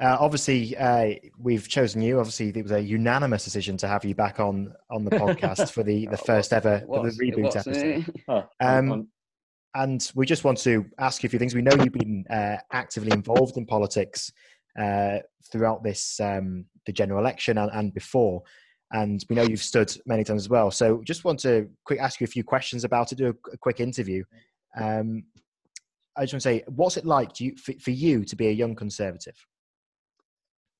[0.00, 2.18] uh, obviously uh, we've chosen you.
[2.20, 5.82] Obviously, it was a unanimous decision to have you back on on the podcast for
[5.82, 7.84] the the first ever was, the reboot was, episode.
[7.84, 8.02] eh?
[8.28, 9.08] Oh, Um,
[9.74, 11.54] And we just want to ask you a few things.
[11.54, 14.30] We know you've been uh, actively involved in politics
[14.78, 15.18] uh,
[15.50, 18.42] throughout this um, the general election and, and before,
[18.92, 20.70] and we know you've stood many times as well.
[20.70, 23.18] So just want to quick ask you a few questions about it.
[23.18, 24.24] Do a, a quick interview.
[24.78, 25.24] Um,
[26.16, 28.52] I just want to say, what's it like you, for, for you to be a
[28.52, 29.36] young conservative?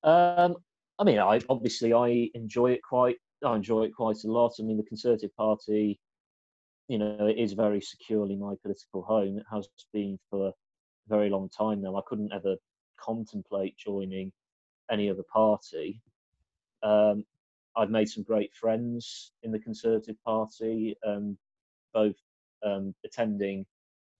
[0.03, 0.55] Um,
[0.99, 3.17] I mean, I obviously I enjoy it quite.
[3.43, 4.53] I enjoy it quite a lot.
[4.59, 5.99] I mean, the Conservative Party,
[6.87, 9.37] you know, it is very securely my political home.
[9.37, 10.53] It has been for a
[11.09, 11.97] very long time now.
[11.97, 12.55] I couldn't ever
[12.97, 14.31] contemplate joining
[14.91, 16.01] any other party.
[16.83, 17.25] Um,
[17.75, 21.37] I've made some great friends in the Conservative Party, um,
[21.93, 22.15] both
[22.63, 23.65] um, attending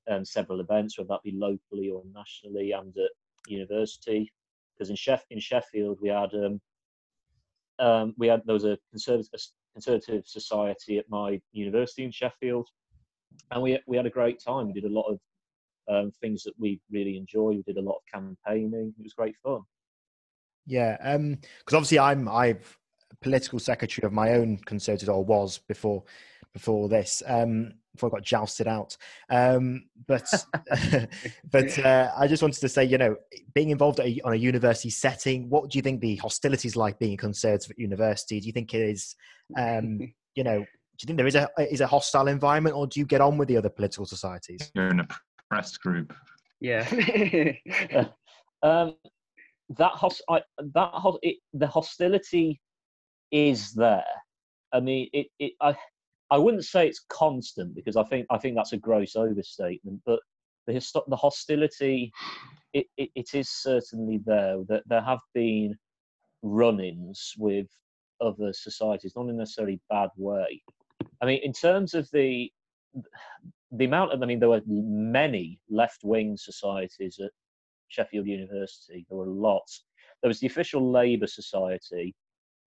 [0.09, 3.11] um, several events, whether that be locally or nationally, and at
[3.47, 4.31] university.
[4.73, 6.59] Because in, Sheff- in Sheffield, we had um,
[7.79, 9.39] um, we had there was a conservative, a
[9.73, 12.67] conservative society at my university in Sheffield,
[13.51, 14.67] and we we had a great time.
[14.67, 15.19] We did a lot of
[15.89, 17.49] um, things that we really enjoy.
[17.49, 18.93] We did a lot of campaigning.
[18.97, 19.61] It was great fun.
[20.65, 22.77] Yeah, because obviously I'm I've
[23.21, 26.03] political secretary of my own conservative or was before
[26.53, 28.95] before this um, before I got jousted out.
[29.29, 30.29] Um, but
[31.51, 33.15] but uh, I just wanted to say, you know,
[33.53, 37.13] being involved a, on a university setting, what do you think the hostilities like being
[37.13, 38.39] a conservative at university?
[38.39, 39.15] Do you think it is,
[39.57, 39.99] um,
[40.35, 43.05] you know, do you think there is a is a hostile environment, or do you
[43.05, 44.71] get on with the other political societies?
[44.75, 45.07] You're in a
[45.53, 46.13] pressed group.
[46.59, 46.87] Yeah.
[48.63, 48.95] um,
[49.77, 50.41] that host, I,
[50.73, 52.59] that host, it, the hostility
[53.31, 54.03] is there.
[54.73, 55.75] I mean, it, it, I,
[56.31, 60.01] I wouldn't say it's constant because I think I think that's a gross overstatement.
[60.05, 60.19] But
[60.65, 60.73] the
[61.07, 62.11] the hostility,
[62.73, 64.57] it, it, it is certainly there.
[64.67, 65.75] That there have been
[66.41, 67.67] run-ins with
[68.19, 70.63] other societies, not in a necessarily bad way.
[71.21, 72.51] I mean, in terms of the
[73.73, 77.31] the amount of, I mean, there were many left-wing societies at
[77.87, 79.05] Sheffield University.
[79.09, 79.83] There were lots.
[80.21, 82.15] There was the official Labour Society.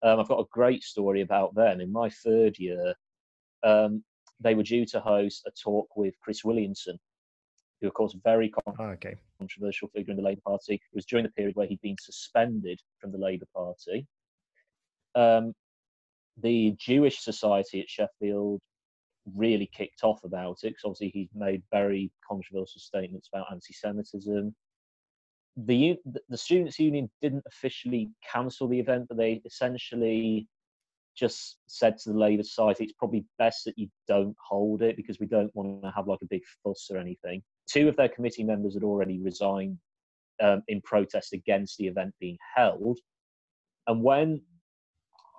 [0.01, 1.81] Um, I've got a great story about them.
[1.81, 2.93] In my third year,
[3.63, 4.03] um,
[4.39, 6.97] they were due to host a talk with Chris Williamson,
[7.81, 9.15] who, of course, very con- oh, okay.
[9.39, 10.75] controversial figure in the Labour Party.
[10.75, 14.07] It was during the period where he'd been suspended from the Labour Party.
[15.15, 15.53] Um,
[16.41, 18.61] the Jewish Society at Sheffield
[19.35, 24.53] really kicked off about it because obviously he's made very controversial statements about anti-Semitism.
[25.55, 25.97] The
[26.29, 30.47] the students' union didn't officially cancel the event, but they essentially
[31.15, 35.19] just said to the Labour side, it's probably best that you don't hold it because
[35.19, 37.43] we don't want to have like a big fuss or anything.
[37.69, 39.77] Two of their committee members had already resigned
[40.41, 42.97] um, in protest against the event being held.
[43.87, 44.41] And when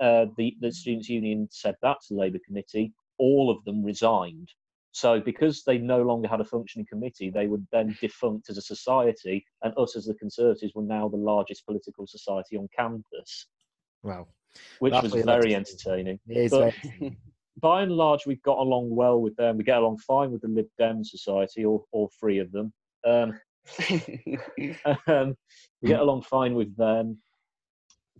[0.00, 4.48] uh, the, the Students' Union said that to the Labour Committee, all of them resigned.
[4.92, 8.62] So, because they no longer had a functioning committee, they were then defunct as a
[8.62, 13.48] society, and us as the Conservatives were now the largest political society on campus.
[14.04, 14.28] Wow.
[14.78, 16.20] Which That's was very entertaining.
[16.48, 16.74] But
[17.60, 19.56] by and large, we've got along well with them.
[19.56, 22.72] We get along fine with the Lib Dem Society, all, all three of them.
[23.04, 23.40] Um,
[25.08, 25.36] um,
[25.82, 27.18] we get along fine with them.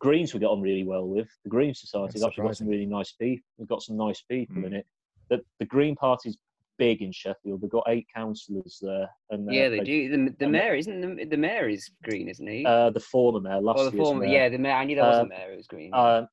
[0.05, 1.29] Greens we get on really well with.
[1.45, 3.47] The Green Society's actually got some really nice people.
[3.57, 4.67] We've got some nice people mm.
[4.67, 4.87] in it.
[5.31, 6.37] The, the Green Party's
[6.77, 7.63] big in Sheffield.
[7.63, 9.09] They've got eight councillors there.
[9.31, 10.11] And yeah, they, they do.
[10.11, 12.67] The, the mayor isn't the, the mayor is green, isn't he?
[12.67, 14.43] Uh, the former mayor, last oh, the former, mayor.
[14.43, 14.75] yeah, the mayor.
[14.75, 15.53] I knew that was the mayor.
[15.53, 15.95] It was green.
[15.95, 16.27] Uh,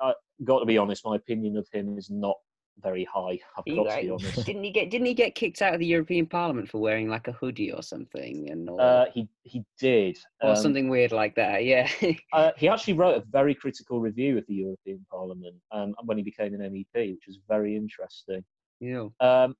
[0.00, 1.04] I got to be honest.
[1.04, 2.36] My opinion of him is not
[2.80, 3.38] very high.
[3.56, 4.46] I've he, got to be honest.
[4.46, 7.28] Didn't he get Didn't he get kicked out of the European Parliament for wearing like
[7.28, 8.50] a hoodie or something?
[8.50, 11.64] And all uh, he he did, or um, something weird like that.
[11.64, 11.88] Yeah.
[12.32, 16.22] uh, he actually wrote a very critical review of the European Parliament um, when he
[16.22, 18.44] became an MEP, which was very interesting.
[18.80, 19.08] Yeah.
[19.20, 19.54] Um,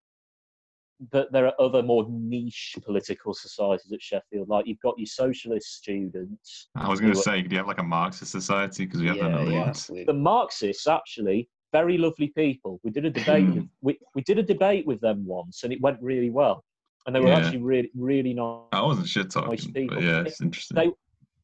[1.11, 4.49] but there are other more niche political societies at Sheffield.
[4.49, 6.69] Like you've got your socialist students.
[6.77, 8.85] I was going to say, do you have like a Marxist society?
[8.85, 10.05] Because we have yeah, yeah.
[10.07, 12.81] The Marxists actually very lovely people.
[12.83, 13.47] We did a debate.
[13.47, 13.55] Hmm.
[13.55, 16.65] with, we we did a debate with them once, and it went really well.
[17.07, 17.39] And they were yeah.
[17.39, 18.61] actually really really nice.
[18.73, 20.03] I wasn't shit talking, nice people.
[20.03, 20.77] yeah, it's interesting.
[20.77, 20.91] They,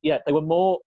[0.03, 0.79] yeah, they were more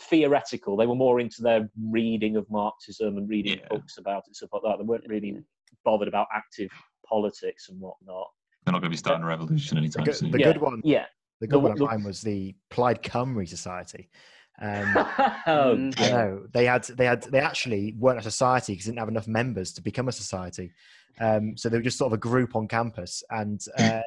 [0.00, 0.76] theoretical.
[0.76, 3.68] They were more into their reading of Marxism and reading yeah.
[3.70, 4.78] books about it, stuff like that.
[4.78, 5.36] They weren't really
[5.84, 6.70] bothered about active
[7.08, 8.26] politics and whatnot.
[8.64, 10.30] They're not going to be starting a revolution anytime the, soon.
[10.30, 10.52] The yeah.
[10.52, 11.06] good one, yeah.
[11.40, 14.10] The good the, one of mine was the Plaid Cymru Society.
[14.60, 14.94] Um,
[15.46, 19.00] oh, I know they had they had they actually weren't a society because they didn't
[19.00, 20.72] have enough members to become a society.
[21.20, 24.00] Um, so they were just sort of a group on campus, and uh,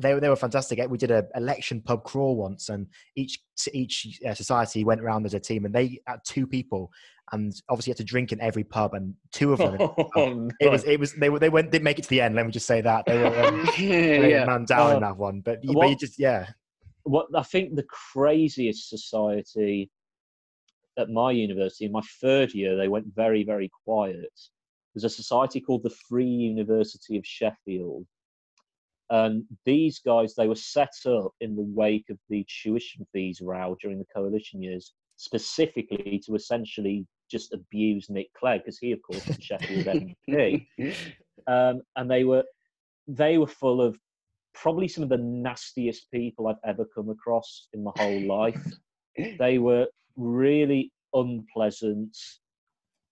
[0.00, 0.80] they they were fantastic.
[0.88, 3.40] We did an election pub crawl once, and each
[3.72, 6.90] each uh, society went around as a team, and they had two people,
[7.32, 9.78] and obviously had to drink in every pub, and two of them.
[10.16, 12.34] Oh, it was it was they were they went didn't make it to the end.
[12.34, 14.44] Let me just say that they were um, yeah.
[14.44, 15.40] man down uh, in that one.
[15.40, 16.48] But, but you just yeah.
[17.04, 19.90] What I think the craziest society
[20.98, 24.32] at my university in my third year they went very very quiet.
[24.94, 28.06] There's a society called the Free University of Sheffield,
[29.10, 33.76] and these guys they were set up in the wake of the tuition fees row
[33.80, 39.26] during the coalition years specifically to essentially just abuse Nick Clegg because he, of course,
[39.26, 39.86] was Sheffield
[40.28, 40.66] MP,
[41.46, 42.44] um, and they were
[43.06, 43.98] they were full of
[44.54, 48.60] probably some of the nastiest people I've ever come across in my whole life.
[49.38, 49.86] they were
[50.16, 52.16] really unpleasant,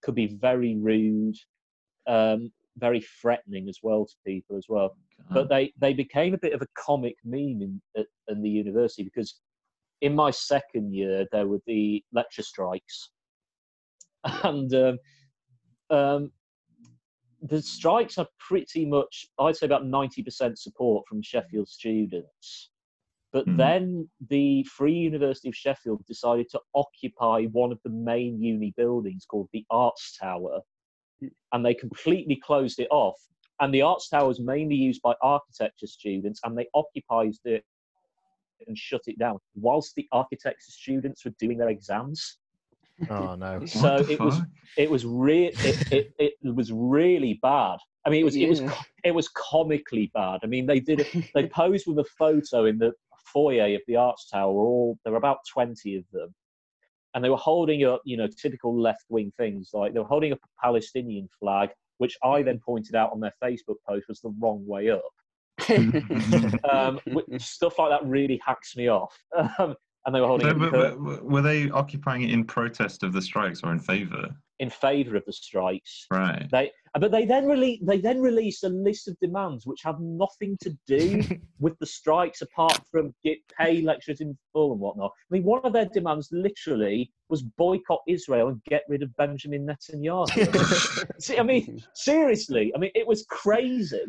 [0.03, 1.37] could be very rude.
[2.07, 4.97] Um, very threatening as well to people as well.
[5.31, 9.03] But they they became a bit of a comic meme in at, in the university
[9.03, 9.41] because
[10.01, 13.11] in my second year there were the lecture strikes,
[14.25, 14.99] and um,
[15.91, 16.33] um,
[17.43, 22.71] the strikes are pretty much I'd say about ninety percent support from Sheffield students.
[23.31, 23.57] But Mhm.
[23.57, 29.27] then the Free University of Sheffield decided to occupy one of the main uni buildings
[29.27, 30.63] called the Arts Tower,
[31.53, 33.21] and they completely closed it off.
[33.61, 37.65] And the Arts Tower is mainly used by architecture students, and they occupied it
[38.67, 42.39] and shut it down whilst the architecture students were doing their exams.
[43.11, 43.61] Oh no.
[43.67, 44.41] So the it was
[44.77, 47.79] it was re- it, it, it was really bad.
[48.05, 48.63] I mean, it was it was
[49.05, 50.41] it was comically bad.
[50.43, 51.31] I mean, they did it.
[51.35, 52.93] They posed with a photo in the
[53.33, 54.51] foyer of the Arts Tower.
[54.51, 56.35] All there were about twenty of them,
[57.15, 60.33] and they were holding up, you know, typical left wing things like they were holding
[60.33, 64.35] up a Palestinian flag, which I then pointed out on their Facebook post was the
[64.41, 65.03] wrong way up.
[66.71, 67.01] Um,
[67.39, 69.17] stuff like that really hacks me off.
[69.59, 69.75] Um,
[70.07, 70.73] and they were holding So, but-
[71.05, 74.29] but- were they occupying it in protest of the strikes or in favour?
[74.61, 76.07] In favour of the strikes.
[76.11, 76.47] Right.
[76.51, 80.57] They, but they then released they then released a list of demands which have nothing
[80.63, 81.23] to do
[81.61, 85.13] with the strikes apart from get pay lecturers in full and whatnot.
[85.31, 89.67] I mean, one of their demands literally was boycott Israel and get rid of Benjamin
[89.67, 91.21] Netanyahu.
[91.21, 94.03] See, I mean, seriously, I mean, it was crazy.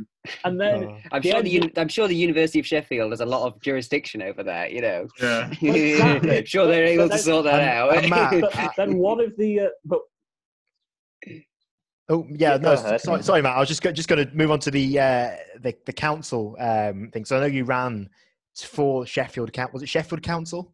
[0.45, 0.97] And then Oh.
[1.11, 3.45] I'm The sure end- the uni- I'm sure the University of Sheffield has a lot
[3.45, 4.71] of jurisdiction over that.
[4.71, 5.51] You know, Yeah.
[5.61, 6.45] exactly.
[6.45, 7.97] sure they're But able to then- sort that and- out.
[7.97, 9.99] and Matt- but then one of the uh, but
[12.09, 13.01] Oh yeah, Yeah, no, ahead.
[13.01, 13.55] sorry, sorry, Matt.
[13.55, 16.55] I was just go, just going to move on to the uh, the the council
[16.59, 17.23] um, thing.
[17.23, 18.09] So I know you ran
[18.55, 19.73] for Sheffield Council.
[19.73, 20.73] Was it Sheffield Council?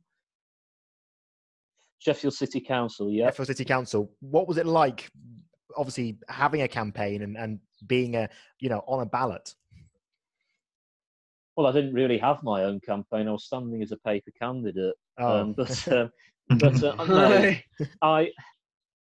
[2.00, 3.26] Sheffield City Council, yeah.
[3.28, 4.12] Sheffield City Council.
[4.21, 5.10] What was it like?
[5.76, 9.54] Obviously, having a campaign and, and being a you know on a ballot.
[11.58, 13.28] Well, I didn't really have my own campaign.
[13.28, 14.95] I was standing as a paper candidate.
[15.17, 16.12] Oh, Um, but um,
[16.60, 17.56] but uh, no,
[18.02, 18.32] I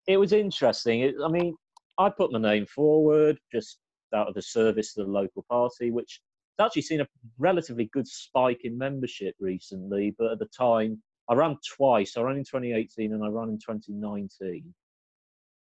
[0.06, 1.00] it was interesting.
[1.00, 1.54] It, I mean,
[1.98, 3.78] I put my name forward just
[4.14, 6.20] out of the service to the local party, which
[6.58, 7.08] has actually seen a
[7.38, 10.14] relatively good spike in membership recently.
[10.18, 12.16] But at the time, I ran twice.
[12.16, 14.74] I ran in 2018 and I ran in 2019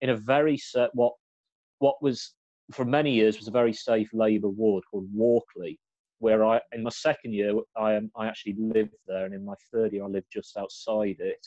[0.01, 1.15] in a very set what
[1.79, 2.35] what was
[2.73, 5.79] for many years was a very safe Labour ward called Walkley,
[6.19, 9.93] where I in my second year I I actually lived there, and in my third
[9.93, 11.47] year I lived just outside it.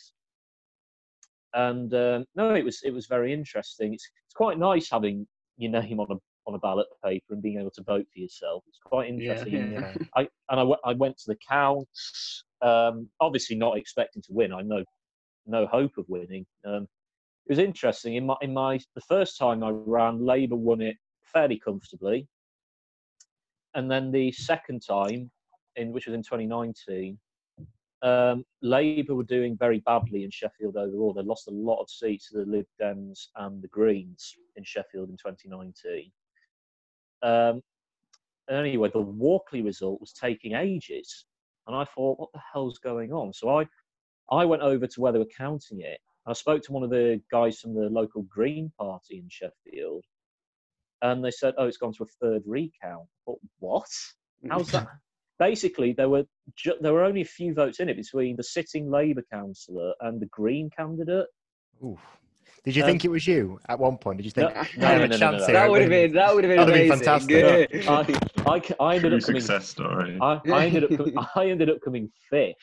[1.58, 3.94] And um, no, it was it was very interesting.
[3.94, 6.16] It's it's quite nice having your name on a
[6.48, 8.64] on a ballot paper and being able to vote for yourself.
[8.68, 9.32] It's quite Yeah.
[9.32, 9.72] interesting.
[9.72, 9.94] yeah.
[10.16, 12.44] I and I, w- I went to the counts.
[12.62, 14.54] Um, obviously, not expecting to win.
[14.54, 14.84] I know
[15.48, 16.46] no hope of winning.
[16.64, 16.84] Um,
[17.48, 18.16] it was interesting.
[18.16, 20.96] In my in my the first time I ran, Labour won it
[21.34, 22.28] fairly comfortably,
[23.74, 25.32] and then the second time,
[25.76, 27.18] in which was in 2019,
[28.04, 31.14] um, Labour were doing very badly in Sheffield overall.
[31.14, 35.10] They lost a lot of seats to the Lib Dems and the Greens in Sheffield
[35.10, 36.12] in 2019.
[37.24, 37.62] Um,
[38.50, 41.26] anyway, the Walkley result was taking ages,
[41.66, 43.34] and I thought, what the hell's going on?
[43.34, 43.66] So I,
[44.30, 46.00] I went over to where they were counting it.
[46.28, 50.04] I spoke to one of the guys from the local Green Party in Sheffield,
[51.02, 53.90] and they said, "Oh, it's gone to a third recount." But what?
[54.50, 54.88] How's that?
[55.40, 56.24] Basically, there were
[56.56, 60.20] ju- there were only a few votes in it between the sitting Labour councillor and
[60.20, 61.28] the Green candidate.
[61.86, 62.00] Oof.
[62.64, 64.18] Did you Um, think it was you at one point?
[64.18, 64.54] Did you think?
[64.54, 65.46] No, "I no, have no, a no, no, no.
[65.46, 66.08] here, that would have win"?
[66.08, 67.08] been that would have been That'd amazing.
[67.08, 67.88] have been Good.
[67.88, 69.42] I, I, c- I ended True up coming.
[69.42, 70.18] success story.
[70.22, 72.56] I, I ended up com- I ended up coming fifth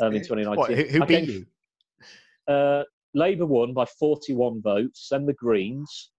[0.00, 0.54] um, in 2019.
[0.56, 1.46] What, who who beat came- you?
[2.54, 6.10] Uh, Labour won by 41 votes, then the Greens,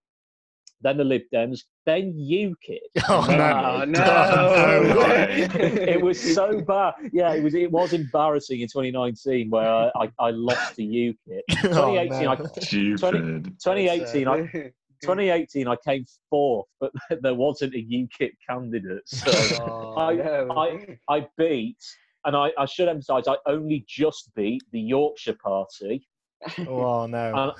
[0.82, 2.80] then the Lib Dems, then UKIP.
[3.10, 3.86] Oh Oh, no!
[3.86, 4.84] no.
[4.84, 5.16] no
[5.60, 6.94] it was so bad.
[7.12, 7.56] Yeah, it was.
[7.56, 11.42] It was embarrassing in 2019 where I, I, I lost to UKIP.
[11.66, 12.32] Oh, 2018, no.
[12.32, 13.44] I, Stupid.
[13.64, 14.72] 2018, I,
[15.04, 19.04] 2018, I came fourth, but there wasn't a UKIP candidate.
[19.08, 20.48] So Oh, I- no.
[20.56, 21.78] I- I beat,
[22.26, 26.08] and I, I should emphasise, I only just beat the Yorkshire Party.
[26.68, 27.54] Oh no!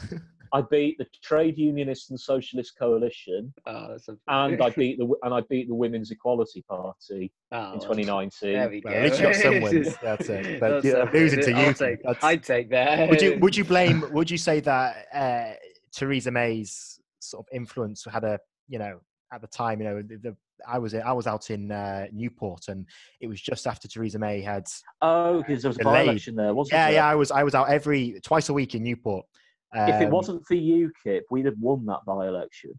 [0.54, 5.42] I beat the Trade Unionist and Socialist Coalition, Oh, and I beat the and I
[5.50, 8.54] beat the Women's Equality Party Oh, in 2019.
[8.54, 8.90] There we go.
[8.90, 9.96] Well, at least you got some wins.
[10.02, 10.60] That's it.
[10.60, 11.46] But That's yeah, so losing good.
[11.48, 13.10] to I'll you, take- I'd take that.
[13.10, 14.04] would you would you blame?
[14.12, 15.54] Would you say that uh,
[15.94, 19.00] Theresa May's sort of influence had a you know
[19.34, 20.36] at the time you know the, the
[20.68, 22.86] I was I was out in uh, Newport and
[23.20, 24.66] it was just after Theresa May had
[25.02, 26.06] Oh, because there was a Delayed.
[26.08, 26.94] by-election there, wasn't yeah there?
[26.96, 29.26] yeah I was I was out every twice a week in Newport
[29.74, 32.72] if it Um, wasn't for UKIP, we'd have won that by-election.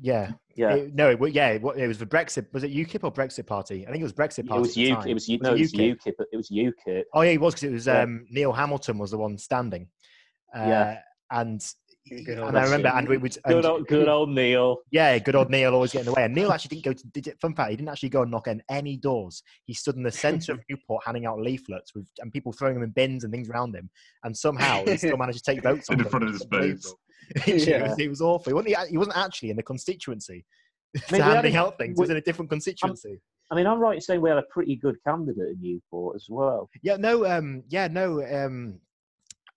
[0.00, 2.52] yeah, Yeah, It- no, it, yeah, it, it was the Brexit.
[2.52, 3.86] Was it UKIP or Brexit Party?
[3.86, 4.60] I think it was Brexit it Party.
[4.60, 4.96] was at U.
[5.06, 5.38] It was U.
[5.38, 5.96] Was No, it it was UKIP?
[5.96, 6.24] UKIP.
[6.32, 7.04] It was UKIP.
[7.14, 8.02] Oh yeah, it was because it was Yeah.
[8.02, 9.88] um, Neil Hamilton was the one standing.
[10.54, 11.00] Uh, Yeah.
[11.30, 11.79] and Good old
[12.10, 12.98] and I remember, Russian.
[12.98, 14.78] and we would, Good old, good old Neil.
[14.90, 16.24] yeah, good old Neil always getting away.
[16.24, 17.06] And Neil actually didn't go to.
[17.08, 19.42] Did, fun fact, he didn't actually go and knock on any doors.
[19.64, 22.82] He stood in the centre of Newport handing out leaflets with and people throwing them
[22.82, 23.90] in bins and things around him.
[24.24, 27.00] And somehow he still managed to take votes In on front of his It's unbelievable.
[27.46, 27.88] it, Yeah.
[27.90, 28.50] was, it was awful.
[28.50, 30.44] He wasn't, he wasn't actually in the constituency
[31.12, 31.96] mean, to we handing out things.
[31.98, 33.20] He was in a different constituency.
[33.52, 36.26] I mean, I'm right in saying we had a pretty good candidate in Newport as
[36.28, 36.70] well.
[36.82, 38.78] Yeah, no, um, yeah, no, um,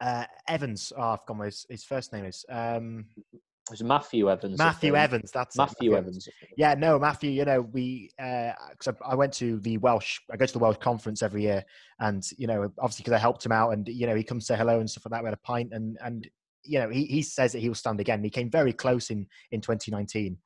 [0.04, 0.92] uh, Evans.
[0.98, 2.46] Oh, I've what his, his first name is.
[2.50, 4.58] Um, It was Matthew Evans.
[4.58, 4.96] Matthew.
[4.96, 5.32] Evans.
[5.32, 6.28] That's it, Matthew Evans.
[6.28, 6.48] I.
[6.58, 7.32] Yeah, no, Matthew.
[7.32, 10.20] You know, we because I, I went to the Welsh.
[10.32, 11.64] I go to the Welsh conference every year,
[12.00, 14.54] and you know, obviously because I helped him out, and you know, he comes to
[14.54, 15.24] say hello and stuff like that.
[15.24, 16.30] We had a pint, and and
[16.64, 18.24] you know, he, he says that he will stand again.
[18.24, 20.38] He came very close in in 2019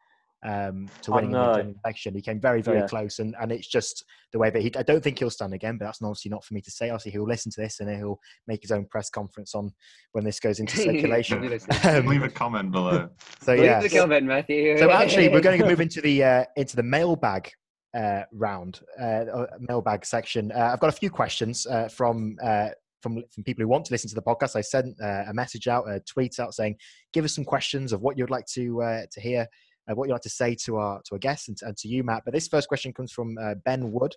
[0.47, 2.15] um, to winning in the election.
[2.15, 2.87] He came very very Yeah.
[2.87, 4.71] close, and and it's just the way that he.
[4.75, 6.89] I don't think he'll stand again, but that's obviously not for me to say.
[6.89, 9.71] Obviously, he'll listen to this and he'll make his own press conference on
[10.13, 11.37] when this goes into circulation.
[11.83, 13.09] Um, Leave a comment below.
[13.41, 14.77] so Leave yeah, the comment, Matthew.
[14.77, 17.51] so actually, we're going to move into the uh, into the mailbag
[17.95, 20.51] uh, round, uh, uh, mailbag section.
[20.51, 22.37] Uh, I've got a few questions uh, from.
[22.43, 22.69] Uh,
[23.03, 25.67] from, from people who want to listen to the podcast, I sent uh, a message
[25.67, 26.77] out, a tweet out saying,
[27.13, 29.47] "Give us some questions of what you'd like to uh, to hear,
[29.89, 32.03] uh, what you'd like to say to our to our guests and, and to you,
[32.03, 34.15] Matt." But this first question comes from uh, Ben Wood,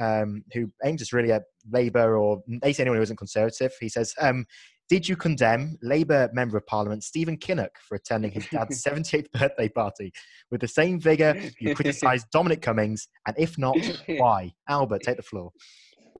[0.00, 3.72] um, who aims us really at Labour or basically anyone who isn't conservative.
[3.80, 4.46] He says, um,
[4.88, 9.68] "Did you condemn Labour Member of Parliament Stephen Kinnock for attending his dad's 78th birthday
[9.68, 10.12] party
[10.50, 13.08] with the same vigour you criticised Dominic Cummings?
[13.26, 13.76] And if not,
[14.08, 15.52] why?" Albert, take the floor.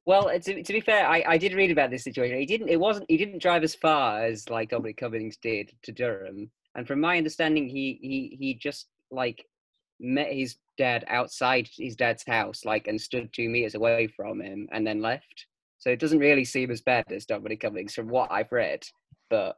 [0.06, 2.38] Well, to, to be fair, I, I did read about this situation.
[2.38, 2.68] He didn't.
[2.68, 3.06] It wasn't.
[3.08, 6.50] He didn't drive as far as like Dominic Cummings did to Durham.
[6.74, 9.44] And from my understanding, he he he just like
[9.98, 14.68] met his dad outside his dad's house, like, and stood two meters away from him,
[14.72, 15.46] and then left.
[15.78, 18.82] So it doesn't really seem as bad as Dominic Cummings from what I've read.
[19.30, 19.56] But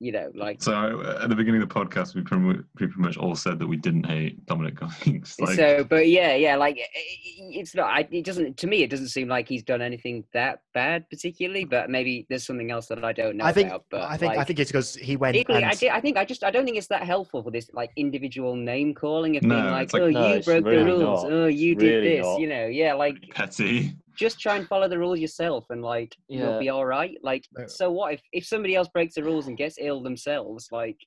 [0.00, 3.16] you know, like So uh, at the beginning of the podcast, we pretty, pretty much
[3.16, 5.34] all said that we didn't hate Dominic Cummings.
[5.40, 8.82] Like, so but yeah yeah like i- i- it's not I, it doesn't to me
[8.82, 12.86] it doesn't seem like he's done anything that bad particularly but maybe there's something else
[12.88, 15.16] that i don't know I think about but I think I think it's because he
[15.16, 15.36] went.
[15.36, 17.50] equally I, and- di- I think i just i don't think it's that helpful for
[17.50, 20.64] this like individual name calling of No, being like, like- oh No, you it's broke
[20.64, 21.32] the rules not.
[21.32, 22.40] oh you It's did really this not.
[22.40, 23.96] you know yeah like petty.
[24.18, 26.38] Just try and follow the rules yourself and like Yeah.
[26.40, 27.66] you'll be all right like Yeah.
[27.66, 30.98] so what if if somebody else breaks the rules and gets ill themselves like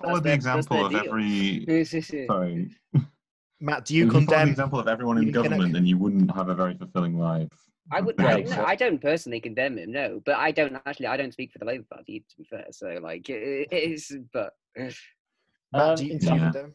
[0.00, 1.00] follow the their- example of deal.
[1.06, 1.84] every.
[2.26, 2.70] Sorry.
[3.60, 5.48] Matt, do you if you follow the example of everyone in Stephen Kinnock?
[5.50, 7.48] government, then you wouldn't have a very fulfilling life.
[7.92, 8.20] I would.
[8.20, 11.06] I, no, I don't personally condemn him, no, but I don't actually.
[11.08, 12.66] I don't speak for the Labour Party, to be fair.
[12.70, 14.16] So, like, it, it is.
[14.32, 14.94] But Matt,
[15.74, 16.74] Um, do you, in do you terms- condemn?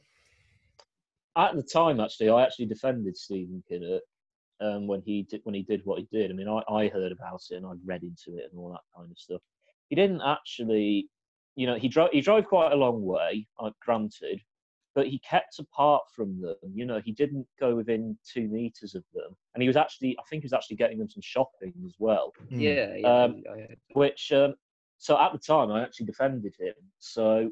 [1.37, 3.99] At the time, actually, I actually defended Stephen Kinnock
[4.61, 6.31] um, when he did when he did what he did.
[6.31, 8.81] I mean, I, I heard about it and I read into it and all that
[8.95, 9.41] kind of stuff.
[9.89, 11.09] He didn't actually,
[11.55, 14.41] you know, he drove he drove quite a long way, uh, granted,
[14.95, 16.55] but he kept apart from them.
[16.73, 20.23] You know, he didn't go within two meters of them, and he was actually, I
[20.29, 22.33] think, he was actually getting them some shopping as well.
[22.49, 22.59] Hmm.
[22.59, 23.23] yeah, yeah.
[23.23, 23.67] Um, I.
[23.93, 24.55] Which, um,
[24.97, 26.73] so at the time, I actually defended him.
[26.99, 27.51] So,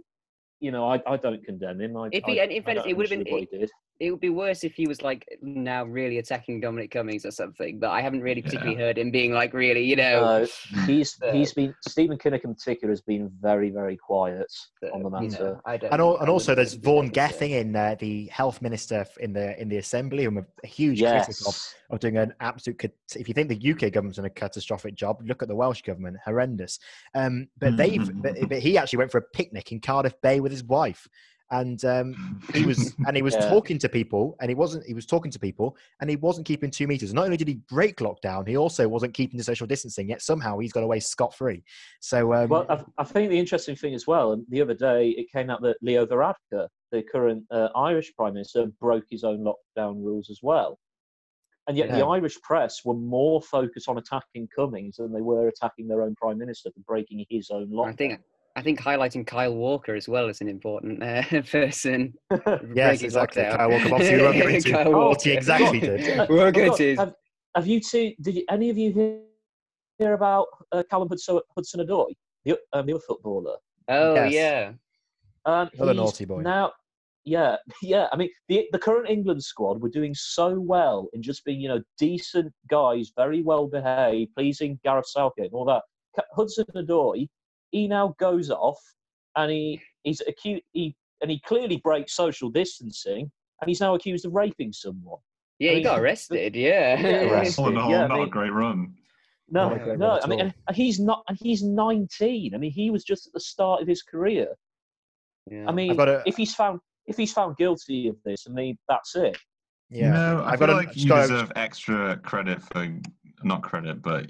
[0.60, 1.96] you know, I, I don't condemn him.
[1.96, 3.72] I, If he- I- and in fairness, don't it would've been- what he did.
[4.00, 7.80] It would be worse if he was like now really attacking Dominic Cummings or something.
[7.80, 10.22] But I haven't really particularly heard him being like really, you know.
[10.22, 10.48] No,
[10.86, 14.52] he's Uh, he's been Stephen Kinnock in particular has been very very quiet
[14.94, 15.44] on the you matter.
[15.44, 15.94] know, I don't.
[15.94, 17.14] And, al- I and also, there's Vaughan say so.
[17.14, 21.00] Gething, uh, the health minister in the in the assembly, who I'm a, a huge
[21.00, 22.84] critic of, of doing an absolute.
[23.16, 26.18] If you think the UK government's done a catastrophic job, look at the Welsh government,
[26.26, 26.80] horrendous.
[27.14, 30.52] Um, but they've, but, but he actually went for a picnic in Cardiff Bay with
[30.52, 31.08] his wife,
[31.52, 32.18] and um,
[32.54, 33.48] he was and he was Yeah.
[33.48, 34.86] talking to people, and he wasn't.
[34.86, 37.14] He was talking to people, and he wasn't keeping two meters.
[37.14, 40.10] Not only did he break lockdown, he also wasn't keeping the social distancing.
[40.10, 41.64] Yet somehow he's got away scot free.
[42.00, 45.10] So um, well, I, I think the interesting thing as well, and the other day
[45.10, 49.40] it came out that Leo Varadkar, the current uh, Irish Prime Minister, broke his own
[49.40, 50.78] lockdown rules as well.
[51.68, 55.88] And yet the Irish press were more focused on attacking Cummings than they were attacking
[55.88, 57.88] their own Prime Minister for breaking his own lockdown.
[58.58, 62.14] I think highlighting Kyle Walker as well is an important uh, person.
[62.74, 63.44] yes, exactly.
[63.44, 63.58] lockdown.
[63.58, 66.30] Kyle Walker, obviously, we won't go into Kyle what he exactly did.
[66.30, 66.96] We're I've going.
[66.98, 67.14] Have,
[67.56, 68.14] have you two?
[68.22, 69.20] Did you, any of you hear,
[70.00, 72.14] hear about uh, Callum Hudson, Hudson Odoi,
[72.46, 73.58] the, um, the other footballer?
[73.90, 74.34] Oh Yes.
[74.34, 74.72] yeah.
[75.46, 76.42] Um, Another naughty boy.
[76.42, 76.72] Now,
[77.26, 78.08] yeah, yeah.
[78.12, 81.68] I mean, the the current England squad were doing so well in just being, you
[81.68, 85.84] know, decent guys, very well behaved, pleasing Gareth Southgate and all that.
[86.16, 87.28] Ca- Hudson Odoi,
[87.72, 88.80] he now goes off
[89.36, 94.26] and he he's accused he and he clearly breaks social distancing, and he's now accused
[94.26, 95.20] of raping someone.
[95.60, 96.56] Yeah, I he mean, got arrested.
[96.56, 97.00] Yeah.
[97.00, 97.62] Yeah, arrested.
[97.62, 98.94] All in all, Yeah, I not a great run.
[99.50, 100.20] No, Not no.
[100.24, 102.56] I mean, and, and he's not, and he's 19.
[102.56, 104.48] I mean, he was just at the start of his career.
[105.50, 105.66] Yeah.
[105.68, 108.78] I mean, got a- if he's found if he's found guilty of this, I mean,
[108.90, 109.38] that's it.
[109.92, 110.10] Yeah.
[110.12, 112.90] No, I I've feel got a- like just you deserve extra credit for
[113.44, 114.26] not credit, but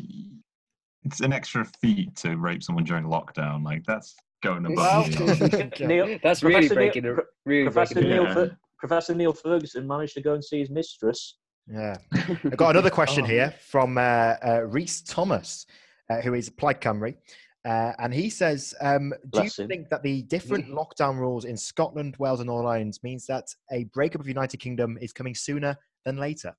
[1.06, 3.64] it's an extra feat to rape someone during lockdown.
[3.64, 4.76] Like that's going above
[5.20, 5.54] Well, and beyond.
[5.74, 5.86] Okay.
[5.88, 8.34] Neil, That's really Professor breaking Neil, the really Professor breaking Neil, Yeah.
[8.34, 11.38] Fer- Professor Neil Ferguson managed to go and see his mistress.
[11.68, 11.96] Yeah.
[12.14, 13.28] I've got another question Oh.
[13.28, 14.02] here from uh,
[14.46, 15.66] uh, Reese Thomas,
[16.10, 17.16] uh, who is Plaid Cymru.
[17.68, 19.68] Uh, and he says, um, Do you him.
[19.68, 23.86] think that the different lockdown rules in Scotland, Wales, and Northern Ireland means that a
[23.86, 25.76] breakup of the United Kingdom is coming sooner
[26.06, 26.54] than later?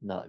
[0.00, 0.24] No,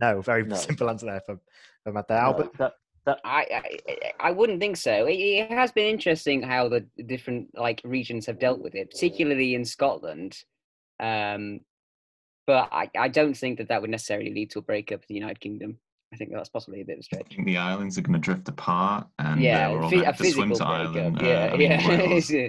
[0.00, 0.56] No, very No.
[0.56, 1.40] simple answer there from,
[1.88, 2.50] from Matt no, Albert.
[2.58, 2.72] that,
[3.06, 3.46] that, I,
[3.88, 5.06] I I wouldn't think so.
[5.06, 9.54] It, it has been interesting how the different like regions have dealt with it, particularly
[9.54, 10.36] in Scotland.
[11.00, 11.60] Um,
[12.46, 15.14] but I, I don't think that that would necessarily lead to a breakup of the
[15.14, 15.78] United Kingdom.
[16.12, 17.34] I think that's possibly a bit of a I stretch.
[17.34, 20.04] think the islands are going to drift apart, and yeah, uh, we're all phy- going
[20.04, 20.96] to a have to swim physical to breakup.
[20.96, 21.22] Ireland.
[21.22, 22.48] uh, yeah, I mean, yeah.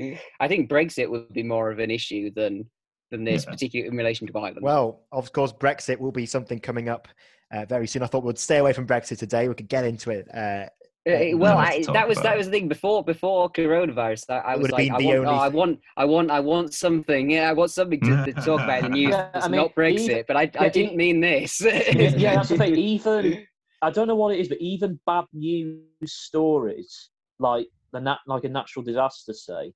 [0.00, 0.18] Wales.
[0.40, 2.68] I think Brexit would be more of an issue than
[3.16, 3.52] than this, Yeah.
[3.52, 4.58] particularly in relation to Ireland.
[4.62, 7.08] Well, of course, Brexit will be something coming up
[7.52, 8.02] uh, very soon.
[8.02, 9.48] I thought we'd stay away from Brexit today.
[9.48, 10.26] We could get into it.
[10.34, 10.66] Uh,
[11.06, 14.22] Uh, well, I, that was that was the thing before before coronavirus.
[14.30, 16.40] I, I was would've like, I the want, only oh, I want, I want, I
[16.40, 17.24] want something.
[17.30, 19.10] Yeah, I want something to, to talk about in the news.
[19.10, 21.60] Yeah, It's I mean, not Brexit, even- but I, I didn't mean this.
[21.60, 22.74] yeah, that's the thing.
[22.94, 23.46] Even
[23.82, 25.82] I don't know what it is, but even bad news
[26.28, 29.72] stories like the nat- like a natural disaster, say,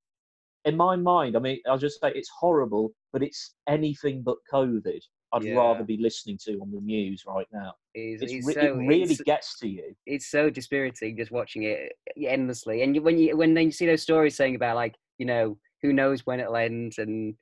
[0.64, 5.00] in my mind, I mean, I'll just say it's horrible, but it's anything but COVID.
[5.32, 5.56] I'd Yeah.
[5.56, 7.74] rather be listening to on the news right now.
[7.94, 9.94] It's, It's it's re- so, it really it's, gets to you.
[10.06, 12.82] it's so dispiriting just watching it endlessly.
[12.82, 15.58] And you, when you when then you see those stories saying about like you know
[15.82, 17.34] who knows when it'll end and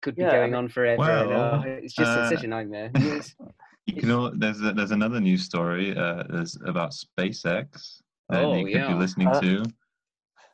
[0.00, 1.02] could be Yeah, I going mean- on forever.
[1.02, 2.90] and, Well, oh, it's just uh, such a nightmare.
[3.86, 5.94] You can all, there's a, there's another news story.
[5.94, 8.00] Uh, there's about SpaceX
[8.30, 8.88] that Oh, you could yeah.
[8.88, 9.62] be listening Uh, to.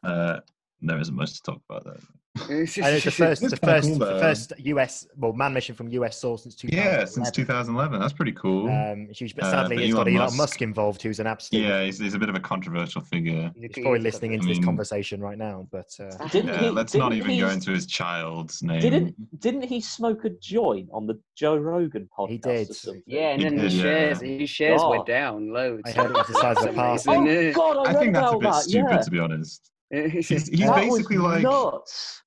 [0.02, 0.40] Uh,
[0.80, 2.00] there isn't much to talk about that.
[2.48, 5.74] It's and it's the first, It's the first, cool, the first US, well, man mission
[5.74, 7.00] from US source since 2011.
[7.00, 7.98] Yeah, since 2011.
[8.00, 8.68] That's pretty cool.
[8.68, 10.38] Um, huge, but Uh, sadly, but it's got Elon Elon Musk.
[10.38, 11.62] Musk- involved, who's an absolute.
[11.66, 13.50] yeah, he's, he's a bit of a controversial figure.
[13.60, 16.70] He's probably listening into I this conversation right now, but uh, Didn't Yeah, he?
[16.70, 18.80] let's not didn't even go into his child's name.
[18.80, 22.28] Didn't didn't he smoke a joint on the Joe Rogan podcast?
[22.30, 22.70] He did.
[22.70, 23.02] Or something?
[23.06, 23.82] Yeah, and He then did, his yeah.
[23.82, 24.90] shares, his shares God.
[24.90, 25.82] went down loads.
[25.86, 27.14] I heard it was the size of a parcel.
[27.14, 27.52] Oh.
[27.52, 28.62] God, I, I think that's a bit that.
[28.62, 28.98] stupid, yeah.
[28.98, 29.70] to be honest.
[29.90, 31.42] He's, He's, he's was basically like.
[31.42, 32.22] nuts.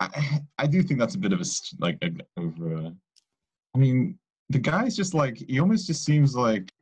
[0.00, 2.10] I, I do think that's a bit of a s- like a,
[2.40, 2.74] over.
[2.74, 2.94] A,
[3.74, 4.18] I mean,
[4.48, 6.72] the guy's just like he almost just seems like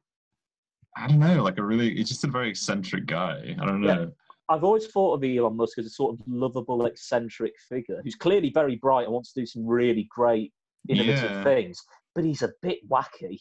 [0.97, 3.57] I don't know, like a really he's just a very eccentric guy.
[3.61, 3.95] I don't Yeah.
[3.95, 4.13] know.
[4.49, 8.51] I've always thought of Elon Musk as a sort of lovable, eccentric figure who's clearly
[8.51, 10.53] very bright and wants to do some really great,
[10.89, 11.45] innovative Yeah.
[11.45, 11.83] things,
[12.15, 13.41] but he's a bit wacky.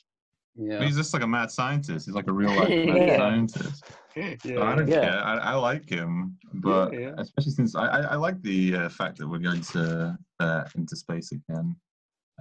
[0.58, 0.84] But yeah.
[0.84, 2.08] he's just like a mad scientist.
[2.08, 3.18] He's like a real life mad Yeah.
[3.18, 3.86] scientist.
[4.44, 5.02] So I don't Yeah.
[5.02, 5.22] care.
[5.24, 7.14] I, I like him, but yeah.
[7.18, 10.96] especially since I, I, I like the uh, fact that we're going to uh, into
[10.96, 11.76] space again.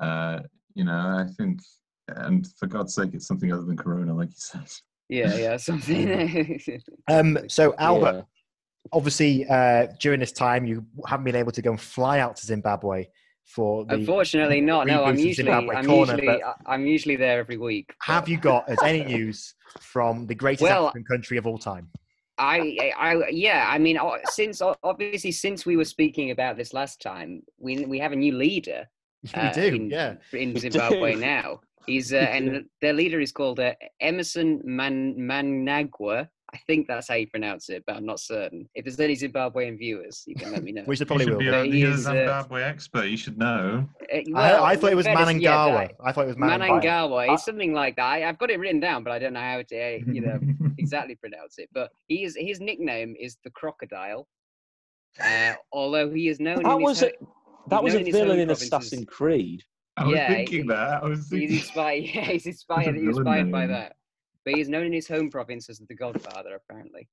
[0.00, 0.40] Uh,
[0.74, 1.60] you know, I think,
[2.08, 4.70] and for God's sake, it's something other than Corona, like you said.
[5.08, 6.82] yeah, yeah, something.
[7.08, 8.22] Um, so Albert, Yeah.
[8.92, 12.46] obviously, uh, during this time, you haven't been able to go and fly out to
[12.46, 13.06] Zimbabwe
[13.46, 13.94] for the.
[13.94, 14.86] Unfortunately, not.
[14.86, 17.94] No, I'm usually, I'm corner, usually, I'm usually there every week.
[18.02, 21.88] Have you got as any news from the greatest Well, African country of all time?
[22.38, 23.66] I, I, yeah.
[23.68, 23.98] I mean,
[24.30, 28.36] since obviously since we were speaking about this last time, we we have a new
[28.36, 28.86] leader.
[29.22, 30.14] we uh, do, in, yeah.
[30.32, 31.60] in Zimbabwe now.
[31.86, 36.28] He's uh, and their leader is called uh, Emmerson Man Managwa.
[36.56, 38.66] I think that's how you pronounce it, but I'm not certain.
[38.74, 40.84] If there's any Zimbabwean viewers, you can let me know.
[40.84, 41.38] Which they You probably should will.
[41.40, 41.54] be be.
[41.54, 43.04] A, he a is, uh, Zimbabwe expert.
[43.06, 43.86] You should know.
[44.10, 45.88] Uh, I, well, I thought it was fair yeah, Manangawa.
[45.88, 46.80] that- I thought it was Manangawa.
[46.82, 47.34] Manangawa.
[47.34, 48.04] It's something like that.
[48.06, 50.40] I, I've got it written down, but I don't know how to, uh, you know,
[50.78, 51.68] exactly pronounce it.
[51.74, 54.26] But he is, his nickname is the Crocodile.
[55.22, 56.62] Uh, although he is known.
[56.62, 58.68] That in was ho- a, that was a in villain in provinces.
[58.68, 59.62] Assassin's Creed.
[59.98, 61.02] I was Yeah, thinking he- that.
[61.02, 61.56] I was He's thinking.
[61.58, 62.04] inspired.
[62.14, 62.88] Yeah, he's inspired.
[62.96, 63.68] a He's inspired by villain name.
[63.70, 63.96] that.
[64.46, 67.08] But he's known in his home province as the Godfather, apparently.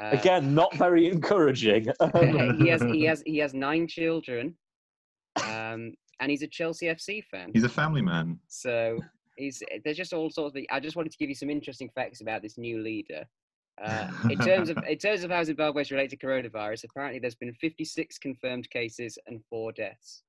[0.00, 1.88] Uh, Again, not very encouraging.
[2.58, 4.56] He has he has he has nine children,
[5.42, 7.50] um, and he's a Chelsea FC fan.
[7.52, 8.38] He's a family man.
[8.48, 9.00] So
[9.36, 10.62] he's there's just all sorts of.
[10.70, 13.26] I just wanted to give you some interesting facts about this new leader.
[13.82, 17.34] Uh, in terms of in terms of how Zimbabwe is related to coronavirus, apparently there's
[17.34, 20.22] been 56 confirmed cases and four deaths.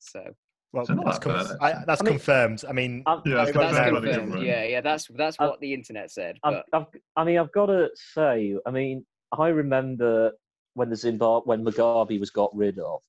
[0.00, 0.34] So
[0.72, 2.64] Well, So that's, that conf- bad, I, that's I mean- confirmed.
[2.68, 4.04] I mean, I've, Yeah, it's that's confirmed.
[4.06, 4.42] confirmed.
[4.46, 6.38] Yeah, yeah, that's that's I've- what the internet said.
[6.44, 9.04] I've, I've, I mean, I've got to say, I mean,
[9.36, 10.32] I remember
[10.74, 13.00] when the Zimbabwe when Mugabe was got rid of,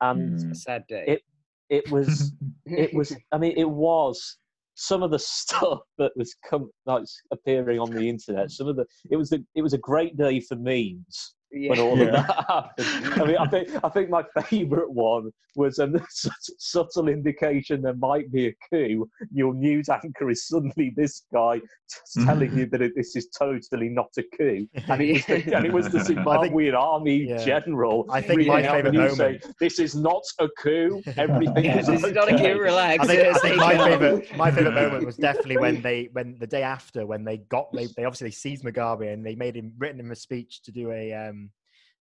[0.00, 0.50] and Mm.
[0.52, 1.04] A sad day.
[1.06, 1.22] It-
[1.70, 2.32] it was
[2.64, 4.38] it was I mean it was
[4.74, 8.50] some of the stuff that was come like appearing on the internet.
[8.50, 11.70] Some of the it was the it was a great day for memes yeah.
[11.70, 13.20] when all of that happened.
[13.20, 15.90] I mean, I think I think my favourite one was a
[16.58, 19.08] subtle indication there might be a coup.
[19.32, 23.88] Your news anchor is suddenly this guy just telling you that it, this is totally
[23.88, 27.44] not a coup, and it was the, and it was the Zimbabwean army yeah.
[27.44, 28.06] general.
[28.10, 31.02] I think my favourite moment- saying, "This is not a coup.
[31.16, 32.58] Everything Yeah, is this is not a coup.
[32.58, 33.04] Relax.
[33.04, 36.46] I think, I think my favorite my favorite moment was definitely when they when the
[36.46, 39.72] day after when they got they, they obviously they seized Mugabe and they made him
[39.78, 41.47] written him a speech to do a um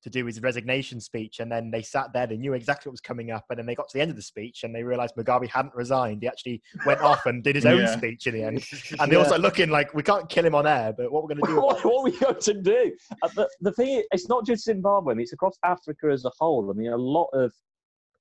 [0.03, 3.01] to do his resignation speech and then they sat there they knew exactly what was
[3.01, 5.15] coming up and then they got to the end of the speech and they realized
[5.15, 7.97] Mugabe hadn't resigned he actually went off and did his own Yeah.
[7.97, 8.65] speech in the end
[8.99, 11.41] and they also looking like we can't kill him on air but what we're going
[11.41, 12.91] to do what, what are we going to do?
[13.21, 16.25] Uh, the, the thing is, it's not just Zimbabwe, I mean, it's across Africa as
[16.25, 16.69] a whole.
[16.69, 17.53] I mean, a lot of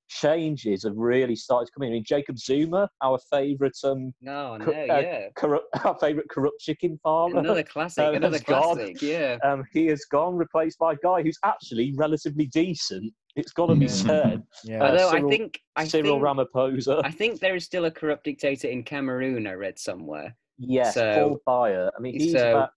[0.08, 1.90] changes have really started coming.
[1.90, 5.28] I mean, Jacob Zuma, our favourite, um, No, no, Co- uh, yeah.
[5.36, 8.04] corrupt, our favourite corrupt chicken farmer, Another classic.
[8.04, 8.76] uh, another has gone.
[8.76, 9.02] classic.
[9.02, 9.38] Yeah.
[9.44, 13.12] um, he has gone, replaced by a guy who's actually relatively decent.
[13.34, 13.90] It's got to be Yeah.
[13.92, 14.42] said.
[14.64, 17.02] yeah Uh, Although Cyril- I think I Cyril think, Ramaphosa.
[17.04, 19.46] I think there is still a corrupt dictator in Cameroon.
[19.46, 20.34] I read somewhere.
[20.58, 21.90] yes, so- Paul Biya.
[21.96, 22.70] I mean, he's so- about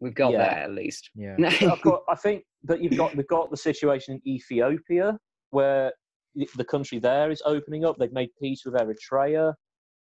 [0.00, 0.38] We've got Yeah.
[0.38, 1.08] that at least.
[1.14, 5.16] yeah I've got, I think, but you've got we've got the situation in Ethiopia
[5.50, 5.92] where
[6.34, 7.96] the- the country there is opening up.
[7.98, 9.54] They've made peace with Eritrea.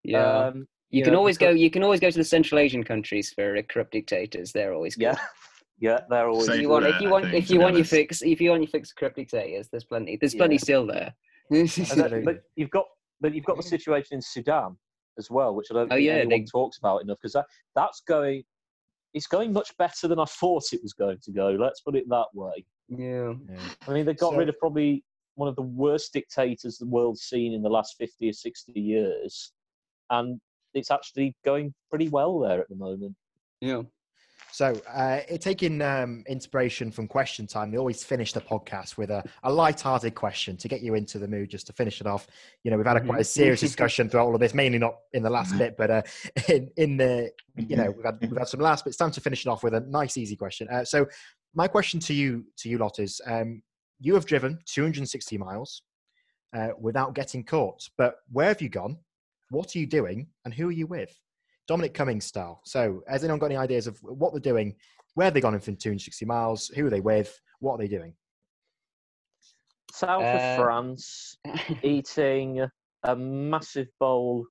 [0.03, 0.47] yeah.
[0.47, 1.49] Um, you you can know, always go.
[1.49, 4.51] You can always go to the Central Asian countries for corrupt dictators.
[4.51, 5.03] They're always good.
[5.03, 5.17] Yeah,
[5.79, 6.47] yeah, they're always.
[6.47, 8.61] If you want, if you want, think, if you want your fix, if you want
[8.61, 10.15] your fix corrupt dictators, there's plenty.
[10.15, 10.59] There's plenty Yeah.
[10.61, 11.13] still there.
[11.49, 12.85] that- but you've got,
[13.19, 14.77] but you've got the situation in Sudan
[15.17, 17.45] as well, which I don't Oh, think yeah, anyone they- talks about enough because that
[17.75, 18.43] that's going.
[19.13, 21.49] It's going much better than I thought it was going to go.
[21.51, 22.65] Let's put it that way.
[22.89, 23.33] yeah.
[23.49, 23.59] yeah.
[23.87, 25.03] I mean, they got So- rid of probably
[25.35, 29.51] one of the worst dictators the world's seen in the last 50 or 60 years.
[30.09, 30.39] And
[30.73, 33.15] it's actually going pretty well there at the moment.
[33.61, 33.83] Yeah.
[34.51, 39.09] So, uh, it, taking um, inspiration from question time, they always finish the podcast with
[39.09, 42.27] a, a light-hearted question to get you into the mood, just to finish it off.
[42.63, 44.95] You know, we've had a quite a serious discussion throughout all of this, mainly not
[45.11, 46.01] in the last bit, but uh,
[46.47, 49.19] in, in the, you know, we've had, we've had some laughs, but it's time to
[49.19, 50.69] finish it off with a nice, easy question.
[50.69, 51.05] Uh, so,
[51.53, 53.61] my question to you, to you lot, is: um,
[54.05, 55.81] You have driven 260 miles
[56.55, 58.99] uh, without getting caught, but where have you gone?
[59.49, 61.11] What are you doing, and who are you with?
[61.67, 62.61] Dominic Cummings style.
[62.65, 64.75] So, has anyone got any ideas of what they're doing?
[65.15, 66.67] Where have they gone in from 260 miles?
[66.67, 67.41] Who are they with?
[67.61, 68.13] What are they doing?
[69.91, 71.37] South Uh, of France,
[71.81, 72.63] eating
[73.05, 74.45] a massive bowl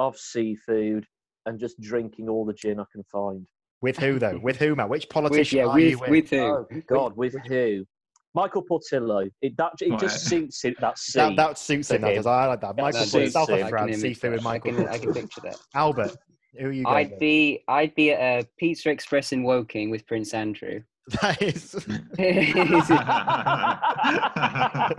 [0.00, 1.06] of seafood
[1.46, 3.46] and just drinking all the gin I can find.
[3.82, 4.38] With who though?
[4.42, 4.88] With who, Matt?
[4.88, 6.10] Which with, politician yeah, are you with, with?
[6.10, 6.40] with who?
[6.40, 7.86] Oh, God, with who?
[8.34, 9.28] Michael Portillo.
[9.42, 10.00] It, that, it Right.
[10.00, 11.34] just suits it, that scene.
[11.34, 11.96] that, that suits him.
[11.96, 12.16] for That him.
[12.16, 12.26] does.
[12.26, 12.76] I like that.
[12.76, 13.54] That Michael Portillo, South him.
[13.56, 14.48] of I I France, can seafood with image that.
[14.48, 14.72] I Michael.
[14.84, 15.56] can, I can picture that.
[15.74, 16.16] Albert,
[16.58, 17.18] who are you going I'd with?
[17.20, 20.82] be, I'd be at a Pizza Express in Woking with Prince Andrew.
[21.22, 21.72] That is.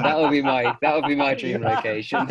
[0.02, 2.28] that would be my, that would be my dream location.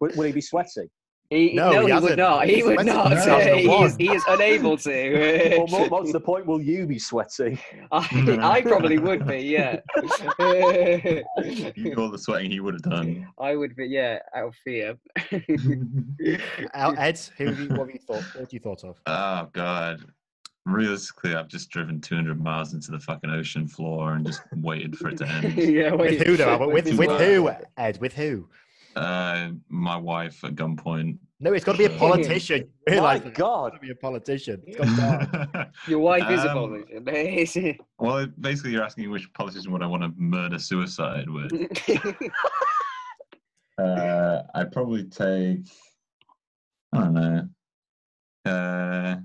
[0.00, 0.88] will, will he be sweating?
[1.30, 2.46] He, No, no, he he, would not.
[2.46, 3.10] He He's would not.
[3.22, 5.56] since he, is, he is unable to.
[5.58, 6.46] or more, what's the point?
[6.46, 7.58] Will you be sweating?
[7.90, 9.80] I, I probably would be, yeah.
[10.38, 11.24] you
[11.74, 13.26] do all the sweating he would have done.
[13.40, 14.96] I would be, yeah, out of fear.
[16.74, 18.22] Al- Ed, who have you, what have you thought?
[18.22, 19.00] What have you thought of?
[19.06, 20.04] Oh god.
[20.64, 25.10] Realistically, I've just driven 200 miles into the fucking ocean floor and just waited for
[25.10, 25.56] it to end.
[25.56, 26.18] yeah, wait.
[26.18, 26.50] With who though?
[26.50, 26.68] Albert?
[26.68, 27.50] With with who?
[27.76, 28.48] Ed, with who?
[28.96, 31.18] Uh, my wife at gunpoint.
[31.38, 32.60] No, it's got to be a politician.
[32.60, 33.72] You My realise it's God.
[33.72, 34.62] got to be a politician.
[34.66, 37.76] It's got Your wife is a Um, politician.
[37.98, 41.52] well, basically, you're asking which politician would I want to murder suicide with.
[43.78, 45.58] Uh, I'd probably take.
[46.92, 47.48] I don't know.
[48.46, 49.16] Uh,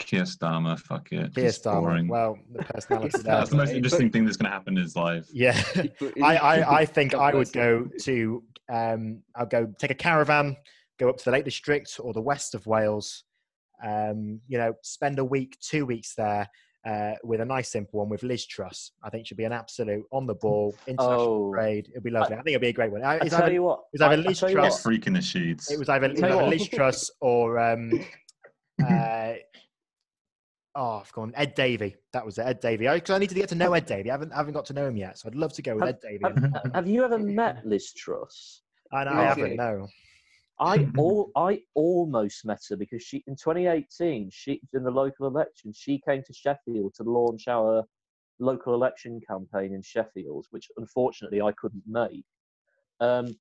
[0.00, 0.78] Keir Starmer.
[0.78, 1.34] Fuck it.
[1.34, 1.80] Keir He's Starmer.
[1.80, 2.08] boring.
[2.08, 3.36] Well, the personality there.
[3.36, 5.26] That's the most But- interesting thing that's going to happen in his life.
[5.32, 5.58] Yeah.
[6.22, 10.56] I, I, I think I would go to um, I'll go take a caravan,
[10.98, 13.24] go up to the Lake District or the west of Wales.
[13.84, 16.46] Um, you know, spend a week, two weeks there
[16.86, 18.92] uh, with a nice simple one with Liz Truss.
[19.02, 21.52] I think should be an absolute on the ball international Oh.
[21.54, 21.88] trade.
[21.90, 22.34] It'd be lovely.
[22.36, 23.02] I, think it'd be a great one.
[23.02, 23.80] Uh, I It's tell either, you what.
[23.92, 25.70] it's either I- I Liz Truss- what, Freak in the sheets.
[25.70, 26.46] it was either, it was either.
[26.46, 27.90] Liz Truss or um,
[28.86, 29.32] uh,
[30.74, 31.96] oh, I've gone Ed Davey.
[32.12, 32.88] That was it, Ed Davey.
[32.88, 34.10] Because I, need to get to know Ed Davey.
[34.10, 35.84] I haven't, I haven't got to know him yet, so I'd love to go with
[35.84, 36.24] Have- Ed Davey.
[36.24, 38.62] have, have you ever met Liz Truss?
[38.92, 39.56] I, know, I haven't.
[39.56, 39.86] No.
[40.58, 45.72] I all I almost met her because she in 2018 she in the local election
[45.72, 47.84] she came to Sheffield to launch our
[48.38, 52.24] local election campaign in Sheffield, which unfortunately I couldn't make.
[53.00, 53.36] Um,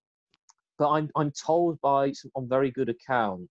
[0.77, 3.49] but I'm I'm told by some, on very good account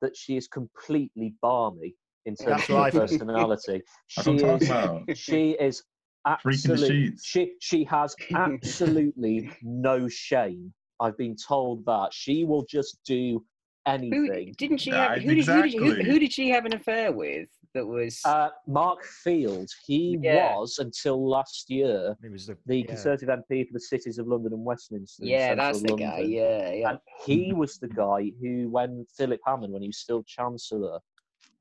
[0.00, 1.94] that she is completely barmy
[2.26, 2.92] in terms That's of her right.
[2.92, 3.82] personality.
[4.08, 5.16] She what I'm talking is about.
[5.16, 5.82] she is
[6.26, 10.72] absolutely she she has absolutely no shame.
[11.00, 13.42] I've been told that she will just do
[13.86, 14.54] Who, anything.
[14.58, 15.18] didn't she have?
[15.22, 17.48] Who did, who, did, who, who did she have an affair with?
[17.72, 18.20] That was.
[18.24, 20.54] Uh, Mark Field, he Yeah.
[20.56, 22.84] was until last year He was the, the yeah.
[22.86, 25.24] Conservative MP for the cities of London and Westminster.
[25.24, 26.18] yeah, central that's the guy.
[26.20, 26.90] Yeah, yeah.
[26.90, 30.98] And he was the guy who, when Philip Hammond, when he was still Chancellor,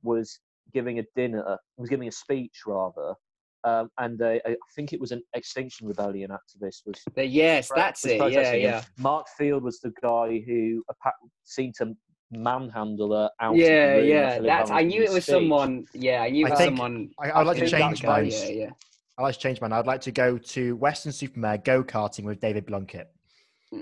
[0.04, 0.40] was
[0.74, 3.14] giving a dinner, was giving a speech rather,
[3.64, 7.02] um, and uh, I think it was an Extinction Rebellion activist was.
[7.16, 8.16] But yes, pro- that's was it.
[8.16, 8.70] Yeah, protesting him.
[8.70, 8.84] yeah.
[8.98, 10.84] Mark Field was the guy who
[11.44, 11.94] seemed to
[12.32, 13.52] manhandle her out.
[13.54, 14.40] of the Yeah, room yeah.
[14.40, 14.72] That's.
[14.72, 15.34] I knew it was speech.
[15.36, 15.86] someone.
[15.94, 17.10] Yeah, I knew I it was think- someone.
[17.20, 18.30] I, I'd like to change that mine.
[18.30, 18.70] guy, Yeah, yeah.
[19.18, 19.74] I'd like to change mine.
[19.74, 23.08] I'd like to go to Weston-super-Mare go karting with David Blunkett.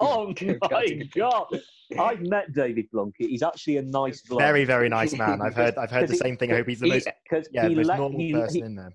[0.00, 1.46] oh Good my God.
[1.94, 2.12] God!
[2.12, 3.28] I've met David Blunkett.
[3.28, 4.40] He's actually a nice bloke.
[4.40, 5.40] Very, very nice man.
[5.40, 5.76] I've heard.
[5.76, 6.52] I've heard the same thing.
[6.52, 7.08] I hope he's the he- most,
[7.52, 8.92] yeah, he, most le- normal he, person he, in there.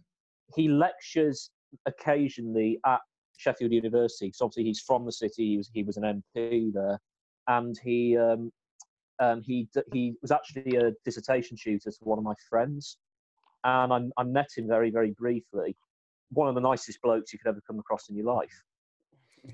[0.55, 1.51] he lectures
[1.85, 2.99] occasionally at
[3.37, 4.31] Sheffield University.
[4.33, 5.51] So obviously he's from the city.
[5.51, 6.99] He was he was an MP there,
[7.47, 8.51] and he um,
[9.19, 12.97] um, he he was actually a dissertation tutor to one of my friends,
[13.63, 15.75] and I, I met him very very briefly.
[16.31, 18.63] One of the nicest blokes you could ever come across in your life.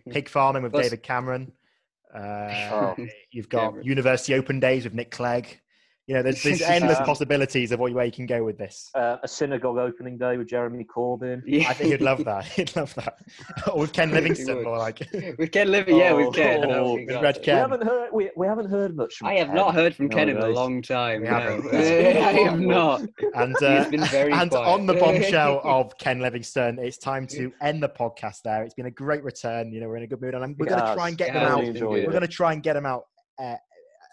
[0.09, 1.51] Pig farming with Plus- David Cameron.
[2.13, 2.95] Uh, Oh.
[3.31, 3.83] You've got.
[3.83, 5.59] University Open Days with Nick Clegg.
[6.05, 8.89] You know, there's, there's endless Um, possibilities of what, where you can go with this.
[8.93, 11.41] Uh, a synagogue opening day with Jeremy Corbyn.
[11.45, 11.69] Yeah.
[11.69, 12.43] I think you'd love that.
[12.45, 13.19] He'd love that.
[13.71, 14.65] or with Ken He Livingstone, would.
[14.65, 14.99] more like.
[15.39, 16.65] with Ken Living, yeah, Oh, with Ken.
[16.65, 17.23] oh, Oh, with God.
[17.23, 19.95] Red We haven't heard we, we haven't heard much from I have Ken not heard
[19.95, 21.21] from Ken in a long time.
[21.21, 21.33] We no.
[21.39, 21.73] haven't.
[21.73, 23.01] I have not.
[23.35, 24.67] And, He's uh, been very and quiet.
[24.67, 28.63] on the bombshell of Ken Livingstone, it's time to end the podcast there.
[28.63, 29.71] It's been a great return.
[29.71, 31.27] You know, we're in a good mood, and I'm- we're going to try and get
[31.29, 31.81] yeah, them out.
[31.89, 33.03] We're going to try and get them out.
[33.41, 33.55] Uh,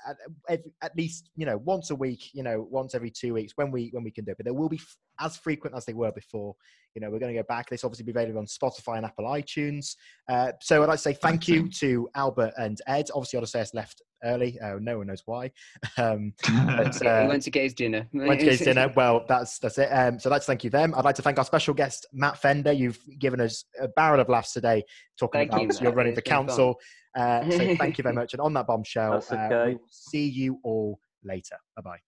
[0.08, 0.16] at,
[0.48, 3.70] at, at least you know once a week you know once every two weeks when
[3.70, 5.92] we when we can do it but they will be f- as frequent as they
[5.92, 6.54] were before
[6.94, 9.24] you know we're going to go back this obviously be available on spotify and apple
[9.26, 9.96] itunes
[10.28, 14.02] uh, so i'd like to say thank you to albert and ed obviously odysseus left
[14.24, 15.50] early uh, no one knows why
[15.98, 16.32] um,
[16.66, 18.06] but, uh, he went to get his dinner.
[18.12, 18.92] went to get his dinner.
[18.94, 19.88] Well, that's that's it.
[19.88, 20.94] Um, so I'd like to thank you them.
[20.96, 22.72] I'd like to thank our special guest Matt Fender.
[22.72, 24.84] You've given us a barrel of laughs today
[25.18, 26.82] talking Thank about you, you're running the council fun.
[27.16, 28.34] Uh, so thank you very much.
[28.34, 31.56] And on that bombshell, That's uh, we'll see you all later.
[31.76, 31.98] Bye bye.